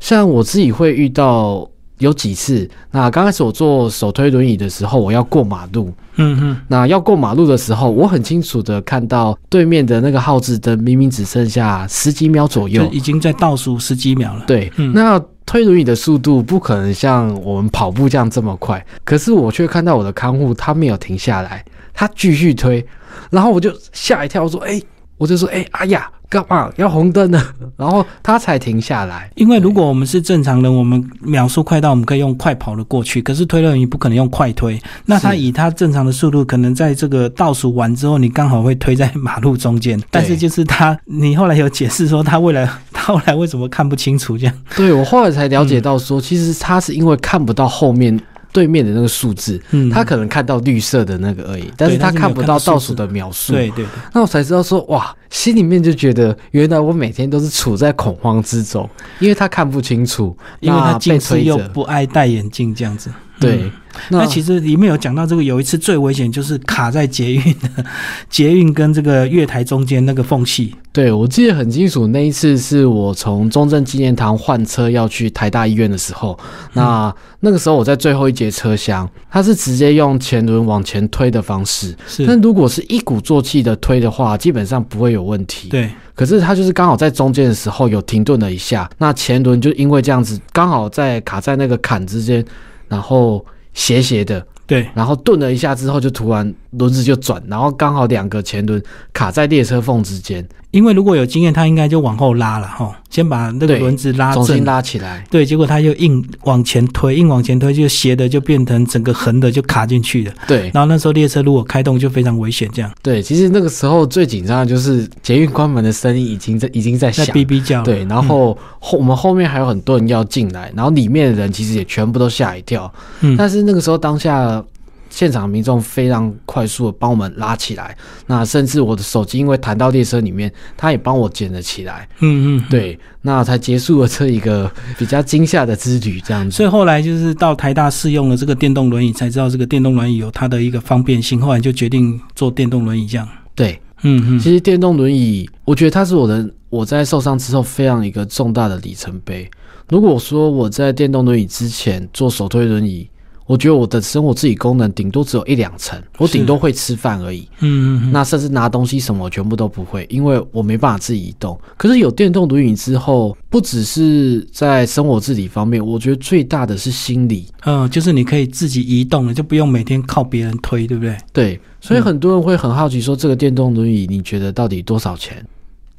[0.00, 14.42] 像我自己会遇到有几次，那刚开始我坐手推轮椅的时候，我要过马路，嗯嗯，那要过马路的时候，我很清楚的看到对面的那个号志灯明明只剩下十几秒左右，已经在倒数十几秒了。
[14.46, 14.92] 对，嗯。
[14.94, 22.82] 那推轮椅的速度不可能像我们跑步这样这么快，可是我却看到我的看护他没有停下来，他继续推，
[23.30, 24.80] 然后我就吓一跳，我说：“哎、
[25.20, 27.38] 我就说，哎、哎呀，干嘛要红灯呢？”
[27.76, 29.30] 然后他才停下来。
[29.36, 34.80] 因为如果我们是正常人，我们秒速快到我们可以用快跑的过去，可是推轮椅不可能用快推。
[35.04, 40.00] 那他以他正常的速度，可能在这个倒数完之后，你刚好会推在马路中间。
[40.10, 44.54] 但是就是他，你后来有解释说他未来 他后来为什么看不清楚这样？
[44.74, 48.18] 对我后来才了解到嗯说，其实他是因为看不到后面
[48.52, 53.52] 对面的那个数字，嗯，他可能看到绿色的那个而已，但是他看不到倒数的描述。
[53.52, 61.56] 对对对，那我才知道说，哇，心里面就觉得，原来我每天都是处在恐慌之中，因为他看不清楚，因为他近视又。
[61.72, 63.10] 不爱戴眼镜这样子。
[63.40, 63.72] 对嗯，
[64.10, 67.84] 那其实里面有讲到这个，有一次最危险就是卡在捷运的
[68.28, 70.74] 捷运跟这个月台中间那个缝隙。
[70.92, 76.38] 对我记得很清楚，那一次是我从中正纪念堂换车要去台大医院的时候，
[76.72, 85.68] 那那个时候我在最后一节车厢，它是直接用前轮往前推的方式，是，但如果是一鼓作气的推的话，基本上不会有问题。
[85.68, 92.44] 对，可是它就是刚好在中间的时候有停顿了一下，那前轮就因为这样子刚好在卡在那个坎之间，
[92.90, 104.64] 然后斜斜的，对，然后顿了一下之后就突然轮子就转，然后刚好两个前轮卡在列车缝之间，因为如果有经验，他应该就往后拉了哈，先把那个对轮子拉重新正。
[104.64, 105.24] 拉起来。
[105.28, 110.32] 对，结果他就硬往前推，硬往前推，就斜的就变成整个横的就卡进去了。
[110.46, 117.34] 对然后那时候列车如果开动就非常危险，这样对，其实那个时候最紧张的就是捷运关门的声音已经在已经在在响。
[117.34, 117.84] 哔哔叫了。
[117.84, 122.92] 对，然后后我们后面还有很多人要进来，然后里面的人其实也全部都吓一跳。
[123.22, 124.62] 嗯，但是那个时候当下
[125.10, 127.94] 现场民众非常快速的帮我们拉起来，
[128.26, 136.56] 那甚至我的手机因为弹到列车里面，他也帮我捡了起来，嗯嗯，对，那才结束了这一个比较惊吓的之旅，这样子。
[136.56, 143.28] 所以后来就是到台大试用了这个电动轮椅，才知道这个电动轮椅有它的一个方便性，后来就决定做电动轮椅这样。
[143.54, 149.50] 对，嗯嗯，其实电动轮椅，我觉得它是我的我在受伤之后非常一个重大的里程碑。
[149.88, 153.08] 如果说我在电动轮椅之前做手推轮椅，
[153.50, 157.40] 我觉得我的生活自理功能顶多只有一两层，我顶多会吃饭而已。
[157.58, 161.60] 嗯嗯嗯，那甚至拿东西什么我全部都不会，因为我没办法自己移动。
[161.76, 167.48] 可是有电动轮椅之后，不只是在生活自理方面，我觉得最大的是心理。
[167.64, 171.16] 嗯，就是你可以自己移动了，就不用每天靠别人推，对不对？
[171.32, 175.44] 对，所以嗯很多人会很好奇说，这个电动轮椅你觉得到底多少钱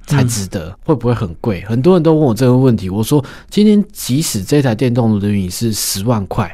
[0.08, 0.74] 才值得？
[0.86, 1.62] 会不会很贵？
[1.66, 2.90] 很多人都问我这个问题。
[2.90, 6.50] 我说，今天即使这台电动轮椅是十万块。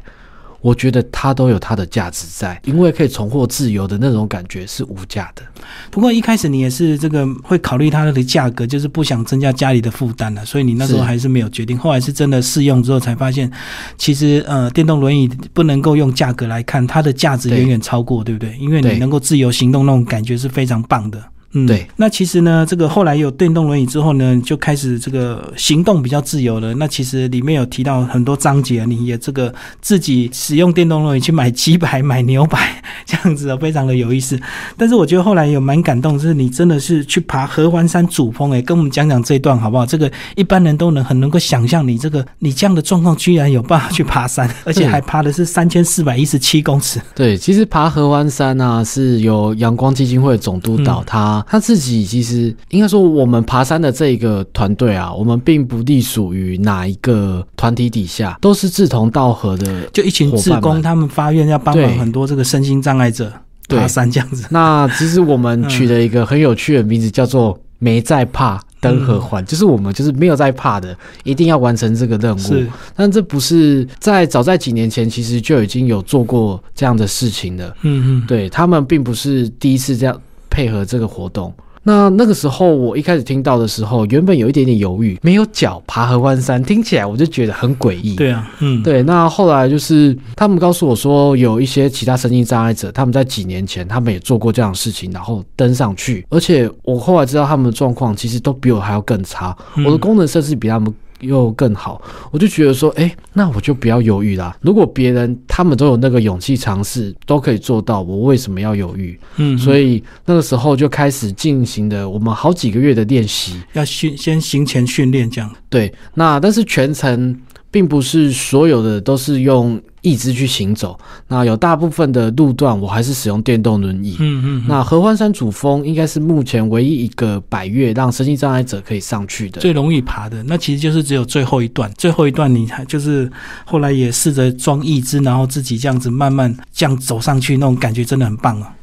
[0.67, 5.41] 我觉得它都有它的价值在，因为可以重获自由的那种感觉是无价的。
[5.89, 11.77] 不过一开始你也是这个会考虑它的价格，就是不想增加家里的负担了，所以你那时候还是没有决定。
[11.77, 13.49] 后来是真的试用之后才发现，
[13.97, 18.53] 其实呃电动轮椅不能够用价格来看，它的价值远远超过，对不对？
[18.59, 21.23] 因为你能够自由行动那种感觉是非常棒的。
[21.63, 21.87] 嗯，对。
[21.95, 26.73] 那其实呢，这个后来有电动轮椅之后呢，就开始这个行动比较自由了。
[26.75, 34.39] 那其实里面有提到很多章节，你也这个自己使用电动轮椅去买鸡排、买牛排这样子哦，非常的有意思。
[34.77, 39.85] 但是我觉得后来有蛮感动，就是你真的是去爬合欢山主峰，诶，跟我们讲讲这一段好不好？
[39.85, 46.99] 这个一般人都能很能够想象，你这个你这样的状况居然有办法去爬山，而且还爬的是三千四百一十七公尺。
[47.15, 51.05] 对，其实爬合欢山啊，是由阳光基金会总督导嗯
[51.47, 59.85] 他、自己其实应该说，我们爬山的这一个团队啊，我们并不隶属于哪一个团体底下，都是志同道合的。
[59.93, 63.31] 就一群志工，他们发愿要帮忙很多这个身心障碍者
[63.67, 64.45] 对爬山这样子。
[64.49, 72.39] 那其实我们取了一个很有趣的名字，叫做“没在怕登合欢”，就是我们就是没有在怕的，一定要完成这个任务。
[72.39, 77.75] 是，但这不是在早在几年前，其实就已经有做过这样的事情了。
[77.81, 80.21] 嗯嗯，对他们并不是第一次这样
[80.57, 81.53] 配合这个活动。
[81.83, 88.15] 那那个时候我一开始听到的时候，原本有一点点犹豫，没有脚爬合欢山，听起来我就觉得很诡异。
[88.15, 100.91] 对啊，嗯，对，那后来就是他们告诉我说，有一些其他身心障碍者，他们在几年前他们也做过这样的事情，然后登上去，而且我后来知道他们的状况其实都比我还要更差，嗯我的功能甚至比他们。
[101.19, 102.01] 又更好，
[102.31, 104.55] 我就觉得说，哎，那我就不要犹豫啦。
[104.61, 109.19] 如果别人他们都有那个勇气尝试，都可以做到，我为什么要犹豫？
[109.37, 113.59] 嗯，所以那个时候就开始进行的我们好几个月的练习。
[113.73, 115.51] 要训先行前训练这样。
[115.69, 117.39] 对，那但是全程
[117.71, 120.97] 并不是所有的都是用义肢去行走，
[121.27, 124.15] 那有大部分的路段我还是使用电动轮椅。
[124.19, 129.59] 嗯嗯，那合欢山主峰应该是目前唯一一个百越让身心障碍者可以上去的。
[129.59, 133.29] 最容易爬的，那其实就是只有最后一段，最后一段你还就是
[133.65, 138.73] 后来也试着装义肢，然后自己这样子慢慢这样走上去，那种感觉真的很棒啊。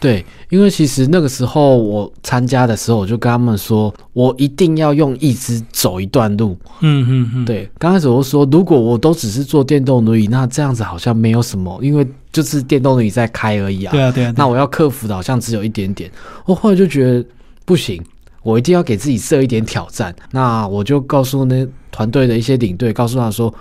[0.00, 6.56] 对，因为其实那个时候我参加的时候，我就跟他们说，我一定要用一只走一段路。
[6.80, 16.10] 嗯嗯嗯，对，刚开始我就说，如果我都只是坐电动轮椅，那这样子好像没有什么，因为就是电动轮椅在开而已啊对啊，对啊那我要克服的好像只有一点点。
[16.44, 17.24] 我后来就觉得
[17.64, 18.02] 不行，
[18.42, 20.14] 我一定要给自己设一点挑战。
[20.30, 23.52] 那我就告诉那团队的一些领队，告诉他说，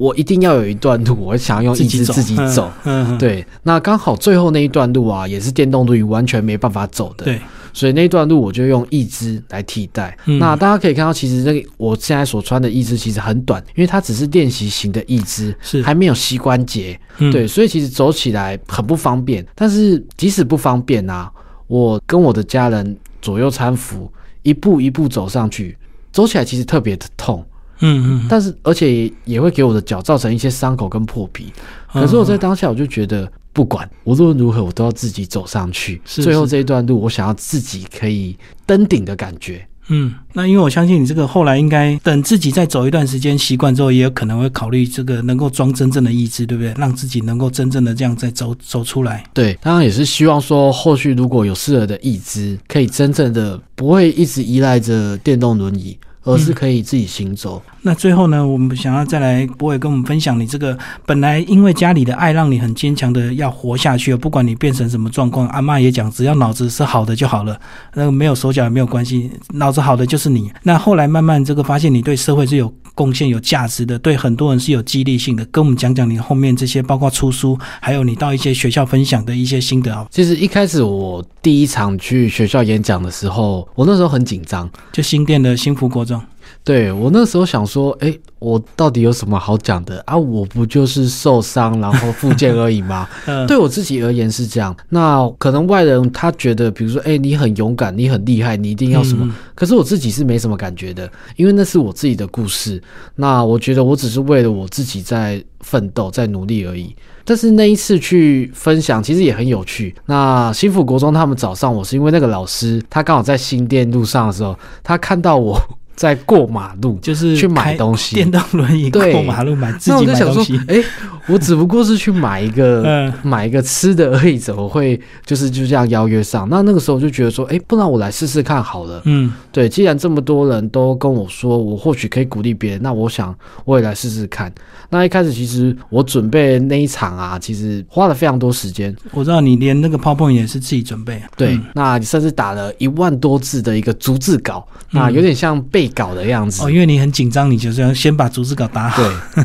[0.00, 2.72] 我一定要有一段路，我想要用意志自己走。
[2.84, 7.26] 嗯嗯，对，那刚好最后那一段路啊，也是电动轮椅完全没办法走的。
[7.26, 7.38] 对，
[7.74, 10.16] 所以那一段路我就用义肢来替代。
[10.24, 16.98] 嗯那大家可以看到，其实那个我现在所穿的义肢其实很短，因为它只是练习型的义肢，是还没有膝关节。
[17.18, 19.46] 嗯对，所以其实走起来很不方便。
[19.54, 21.30] 但是即使不方便啊，
[21.66, 24.10] 我跟我的家人左右搀扶，
[24.44, 25.76] 一步一步走上去，
[26.10, 27.44] 走起来其实特别的痛。
[27.80, 31.52] 嗯嗯，但是而且也也会给我的脚造成一些伤口跟破皮。
[31.94, 36.00] 嗯可是我在当下我就觉得，不管无论如何，我都要自己走上去。
[36.04, 39.66] 是最后这一段路，我想要自己可以登顶的感觉。
[39.92, 46.72] 嗯，那因为我相信你这个后来应该等自己再走一段时间习惯之后，也有可能会考虑这个能够装真正的意志，对不对？
[46.78, 49.24] 让自己能够真正的这样再走走出来。
[49.34, 57.62] 对，当然也是希望说，后续如果有适合的义肢，可以真正的不会一直依赖着电动轮椅，而是可以自己行走。
[57.82, 67.58] 那最后呢，我们想要再来博伟跟我们分享你这个本来因为家里的爱让你很坚强的要活下去，不管你变成什么状况，阿妈也讲，只要脑子是好的就好了，
[67.94, 70.50] 那个没有手脚也没有关系，脑子好的就是你。
[70.62, 84.68] 那后来慢慢这个发现你对社会是有贡献、有价值的，对很多人是有激励性的，跟我们讲讲你后面这些，包括出书，还有你到一些学校分享的一些心得啊，其实一开始我第一场去学校演讲的时候，我那时候很紧张。
[84.92, 86.20] 就新店的新福国中，
[86.62, 90.16] 对我那时候想说，哎，我到底有什么好讲的啊？
[90.16, 93.08] 我不就是受伤然后复健而已吗？
[93.26, 94.76] 嗯，对我自己而言是这样。
[94.90, 99.24] 那可能外人他觉得，比如说，哎，你很勇敢，你很厉害，你一定要什么？
[99.24, 102.82] 嗯可是我自己是没什么感觉的，因为那是我自己的故事。
[103.16, 106.96] 那我觉得我只是为了我自己在奋斗，在努力而已。
[107.26, 109.94] 但是那一次去分享，其实也很有趣。
[110.06, 115.60] 那新福国中他们早上，我是因为那个老师，他刚好在新店路上的时候，他看到我
[115.94, 120.82] 在过马路，就是去买东西电动轮椅对过马路买自己就想说买东西，，哎、
[121.26, 126.48] 我只不过是去买一个、 嗯买一个吃的而已，怎么会就是就这样邀约上？
[126.48, 129.02] 那那个时候我就觉得说，哎、不然我来试试看好了。
[129.04, 133.34] 嗯对，既然这么多人都跟我说，我或许可以鼓励别人，那我想
[133.64, 134.50] 我也来试试看。
[134.88, 138.94] 那一开始其实我准备那一场啊，其实花了非常多时间。
[139.10, 146.64] 我知道你连那个 PowerPoint 也是自己准备啊，对，嗯那甚至打了一万多字的一个逐字稿，那嗯有点像背稿的样子。
[146.64, 149.02] 哦，因为你很紧张，你就是要先把逐字稿打好。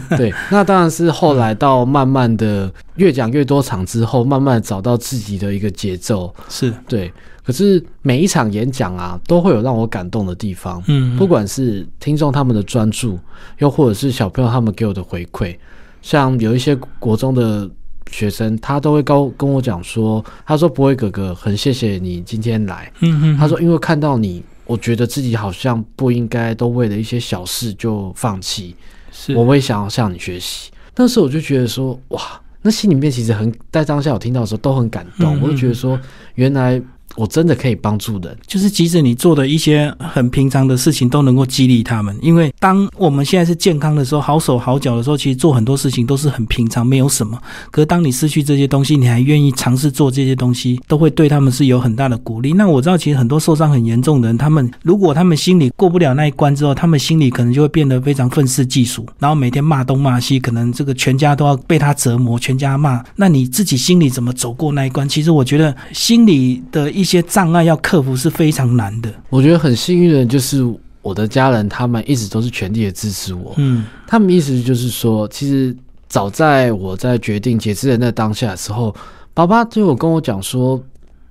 [0.09, 6.33] 对 对，那当然是后来到慢慢的越讲越多场之后，慢慢找到自己的一个节奏。
[6.49, 7.11] 是，对，
[7.43, 13.19] 可是每一场演讲啊，都会有让我感动的地方，嗯，不管是听众他们的专注，
[13.59, 15.55] 又或者是小朋友他们给我的回馈，
[16.01, 17.69] 像有一些国中的。
[18.11, 22.89] 学生他都会高跟我讲说，他说：“博伟哥哥，很谢谢你今天来。
[22.99, 28.75] 嗯哼，他说：“因为看到你，我觉得自己好像不应该都为了一些小事就放弃。
[29.11, 30.71] 是，我会想要向你学习。
[30.95, 32.21] 那时候我就觉得说，哇，
[32.61, 35.99] 那心里面其实很在当下我听到的时候都很感动，嗯我就觉得说，
[36.35, 36.81] 原来
[37.15, 38.37] 我真的可以帮助人。
[38.45, 42.15] 就是即使你做的一些很平常的事情，都能够激励他们。
[42.21, 47.39] 因为当我们现在是健康的时候，好手好脚的时候，其实做很多事情都是很平常，没有什么。
[47.71, 52.53] 可是当你失去这些东西，你还愿意尝试做这些东西，都会对他们是有很大的鼓励。
[52.53, 63.03] 那我知道，其实很多受伤很严重的人，他们如果他们心里过不了那一关之后，他们心里可能就会变得非常愤世嫉俗，然后每天骂东骂西，可能这个全家都要被他折磨，全家骂。
[63.15, 65.07] 那你自己心里怎么走过那一关？
[65.07, 69.13] 其实我觉得心里的一些障碍要克服是非常难的。
[69.29, 70.65] 我觉得很幸运的就是
[71.01, 73.53] 我的家人，他们一直都是全力的支持我。
[73.57, 75.75] 嗯他们意思就是说，其实
[76.07, 78.95] 早在我在决定截肢的那当下的时候，
[79.33, 80.81] 爸爸就有跟我讲说，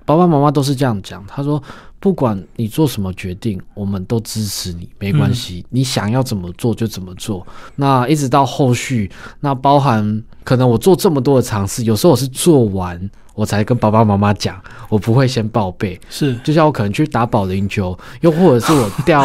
[0.05, 1.63] 爸爸妈妈都是这样讲，他说。
[2.01, 5.65] 不管你做什么决定，我们都支持你，没关系。
[5.71, 7.47] 你想要怎么做就怎么做。
[7.77, 15.99] 那一直到后续，那包含可能我做这么多的尝试，有时候我是做完我才跟爸爸妈妈讲，我不会先报备。
[16.11, 19.25] 是，就像我可能去打保龄球，又或者是我掉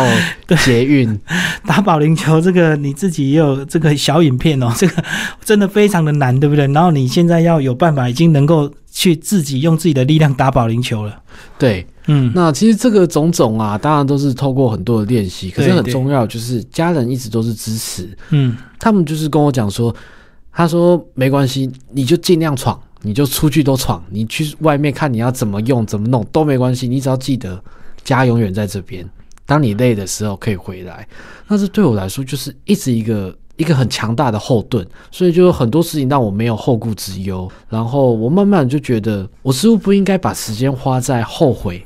[0.63, 1.19] 捷运
[1.67, 5.03] 打保龄球，这个你自己也有这个小影片哦，这个
[5.43, 6.65] 真的非常的难，对不对？
[6.67, 11.23] 然后你现在要有办法，已经能够去自己用自己的力量打保龄球了。
[11.57, 11.87] 对。
[12.07, 18.09] 嗯，那其实这个种种啊，当然都是透过很多的练习，可是很重要就是家人一直都是支持。
[18.31, 19.95] 嗯，他们就是跟我讲说，
[20.51, 27.63] 他说没关系，你就尽量闯，你就出去都闯，你去外面看你要怎么用怎么弄都没关系，你只要记得
[28.03, 29.07] 家永远在这边。
[29.45, 31.07] 当你累的时候可以回来。
[31.47, 37.47] 那这对我来说就是一直一个一个很强大的后盾，所以就很多事情让我没有后顾之忧。
[37.67, 41.85] 然后我慢慢就觉得，我似乎不应该把时间花在后悔。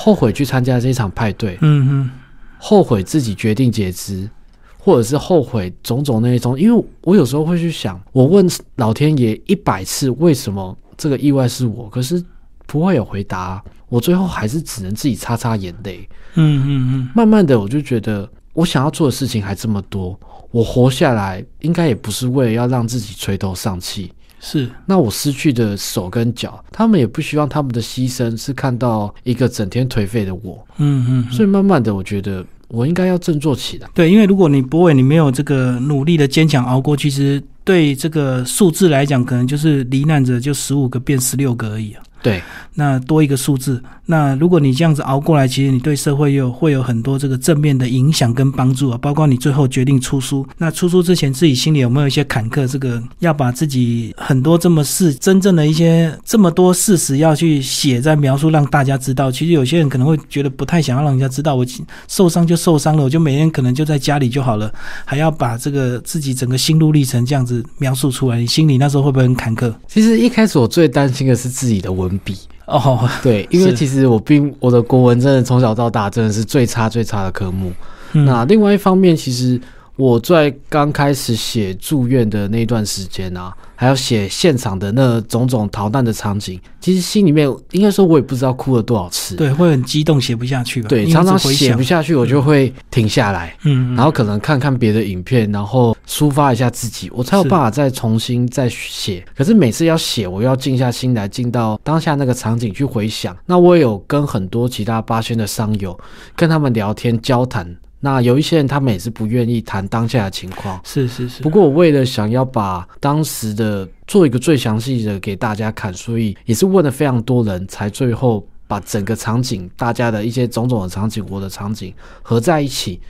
[0.00, 2.10] 后悔去参加这场派对，嗯哼，
[2.56, 4.30] 后悔自己决定截肢，
[4.78, 6.56] 或者是后悔种种那一种。
[6.56, 12.24] 因为我有时候会去想，我问老天爷一百次为什么这个意外是我，可是
[12.64, 16.08] 不会有回答，我最后还是只能自己擦擦眼泪。
[16.34, 20.16] 嗯嗯嗯，慢慢的我就觉得，我想要做的事情还这么多，
[20.50, 24.12] 我活下来应该也不是为了要让自己垂头丧气。
[24.40, 30.64] 是，那我失去的手跟脚，他们也不希望他们的牺牲是看到一个整天颓废的我。
[30.76, 33.88] 嗯嗯，所以慢慢的，我觉得我应该要振作起来。
[33.92, 42.02] 对，因为如果你不会，你没有这个努力的坚强熬过去，其实对这个数字来讲，可能就是罹难者就十五个变十六个而已啊。
[42.22, 42.40] 对，
[42.74, 43.82] 那多一个数字。
[44.10, 48.96] 那如果你这样子熬过来，其实你对社会又会有很多这个正面的影响跟帮助啊。
[49.02, 52.66] 包括你最后决定出书，那出书之前自己心里有没有一些坎坷？
[52.66, 59.30] 这个要把自己很多这么事真正的一些这么多事实要去写在描述，让大家知道。
[59.30, 61.66] 其实有些人可能会觉得不太想要让人家知道，我
[62.08, 64.72] 受伤就受伤了，我就每天可能就在家里就好了，
[65.04, 68.40] 还要把这个自己整个心路历程这样子描述出来。
[68.40, 69.70] 你心里那时候会不会很坎坷？
[69.86, 72.34] 其实一开始我最担心的是自己的文笔。
[72.68, 77.72] 哦， 对，因为其实我并我的国文真的从小到大真的是最差最差的科目。
[78.12, 79.60] 那另外一方面，其实
[79.98, 83.52] 我在刚开始写住院的那段时间啊。
[83.80, 89.36] 还要写现场的那种种逃难的场景，其实心里面应该说，我也不知道哭了多少次。
[89.36, 90.88] 对，会很激动，写不下去吧？
[90.88, 99.24] 对，常常写不下去，我就会停下来，嗯，然后可能看看别的影片，然后抒发一下自己，我才有办法再重新再写。
[99.36, 103.36] 可是每次要写，我要静下心来，进到当下那个场景去回想。
[103.46, 105.96] 那我也有跟很多其他八仙的商友，
[106.34, 107.76] 跟他们聊天交谈。
[108.00, 111.42] 那有一些人，他们也是不愿意谈当下的情况，是是是。
[111.42, 121.92] 不过我为了想要把当时的做一个最详细的给大家看，所以也是问了非常多人才最后把整个场景、大家的一些种种的场景、我的场景
[122.22, 123.00] 合在一起。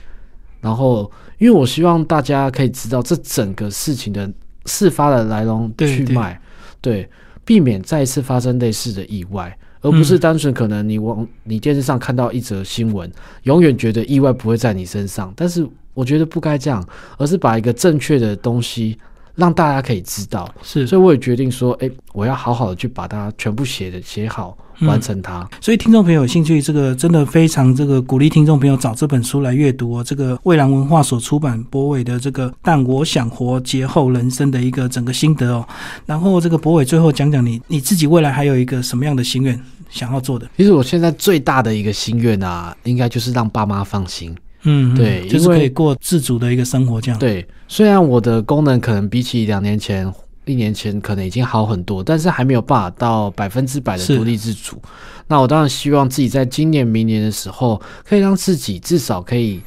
[0.59, 4.29] 然后，因为我希望大家可以知道这整个事情的
[4.65, 6.37] 事发的来龙去脉，
[6.81, 7.09] 对，
[7.45, 9.55] 避免再次发生类似的意外。
[9.81, 13.09] 而不是单纯可能你往你电视上看到一则新闻，
[13.43, 16.85] 永远觉得意外不会在你身上，但是我觉得不该这样，
[17.17, 18.97] 而是把一个正确的东西
[19.39, 20.53] 让大家可以知道。
[20.61, 24.57] 是，所以我也决定说，哎，我要好好的去把它全部写的写好。
[24.83, 30.01] 完成它，所以听众朋友有兴趣，这个真的非常这个鼓励听众朋友找这本书来阅读哦。
[30.01, 35.67] 这个蔚蓝文化所出版博伟的这个《但我想活劫后人生》的一个整个心得哦。
[36.05, 40.49] 然后这个博伟最后讲讲你你自己未来还有一个什么样的心愿想要做的？
[40.55, 44.33] 其实我现在最大的一个心愿啊，应该就是让爸妈放心。
[44.63, 47.19] 嗯，对，就是可以过自主的一个生活这样。
[47.19, 50.11] 对，虽然我的功能可能比起两年前。
[50.45, 54.81] 一年前可能已经好很多，但是还没有办法到百分之百的独立自主。
[55.27, 59.61] 那我当然希望自己在今年、明年的时候，可以让自己至少可以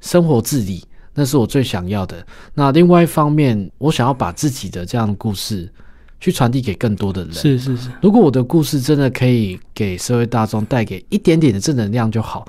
[0.00, 0.82] 生活自理，
[1.14, 2.26] 那是我最想要的。
[2.52, 5.70] 那另外一方面，我想要把自己的这样的故事
[6.18, 7.32] 去传递给更多的人。
[7.32, 12.44] 是是是，如果我的故事真的可以给社会大众带给一点点的正能量就好。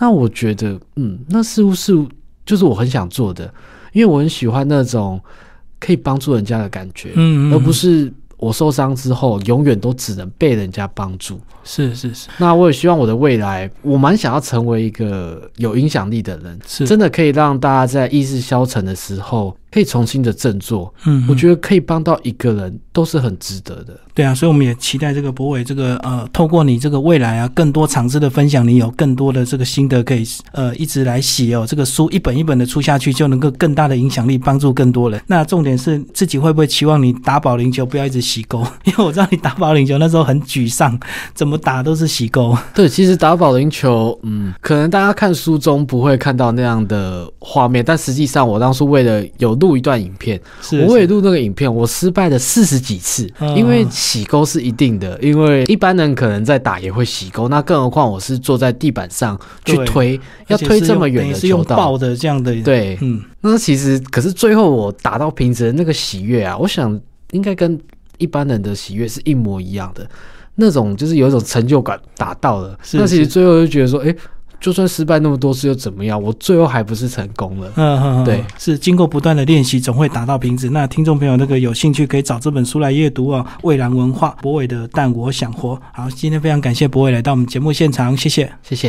[0.00, 1.94] 那我觉得，嗯，那似乎是
[2.44, 3.44] 就是我很想做的，
[3.92, 5.20] 因为我很喜欢那种。
[5.82, 11.40] 可以帮助人家的感觉，嗯，而不是我受伤之后永远都只能被人家帮助。
[11.64, 12.28] 是是是。
[12.36, 23.98] 那我也希望我的未来，我蛮想要成为一个有影响力的人，是真的可以让大家在意识消沉的时候，可以重新的振作，嗯，我觉得可以帮到一个人都是很值得的。
[24.12, 31.64] 对啊，所以我们也期待这个博伟这个呃，透过你这个未来啊，更多尝试的分享，你有更多的这个心得可以呃一直来写哦。
[31.66, 35.22] 这个书一本一本的出下去，就能够更大的影响力，帮助更多人。
[35.28, 38.66] 那重点是自己会不会期望你打保龄球不要一直洗钩？
[38.84, 40.98] 因 为我知道你打保龄球那时候很沮丧，
[41.32, 42.56] 怎么打都是洗钩。
[42.74, 61.76] 对，其实打保龄球，嗯，可能大家看书中不会看到那样的画面，但实际上我当初为了有录一段影片，是我也录那个影片，我失败了四十几次，嗯因为洗钩是一定的，因为一般人可能在打也会洗钩，那更何况我是坐在地板上去推，要推这么远的球道。
[61.76, 66.98] 抱，的这样的，，对，嗯，那其实可是最后我打到瓶子的那个喜悦啊，我想
[67.32, 67.78] 应该跟
[68.18, 70.08] 一般人的喜悦是一模一样的，
[70.56, 72.78] 那种就是有一种成就感达到了。
[72.82, 74.14] 是那其实最后就觉得说，哎、
[74.60, 76.22] 就算失败那么多次又怎么样？
[76.22, 77.72] 我最后还不是成功了。
[77.76, 80.68] 嗯对，是经过不断的练习，总会达到瓶子。
[80.70, 85.74] 那听众朋友那个有兴趣可以找这本书来阅读哦，蔚蓝文化博伟的《但我想活》。
[85.92, 88.52] 好，今天非常感谢博伟来到我们节目现场，谢谢。
[88.62, 88.88] 谢谢。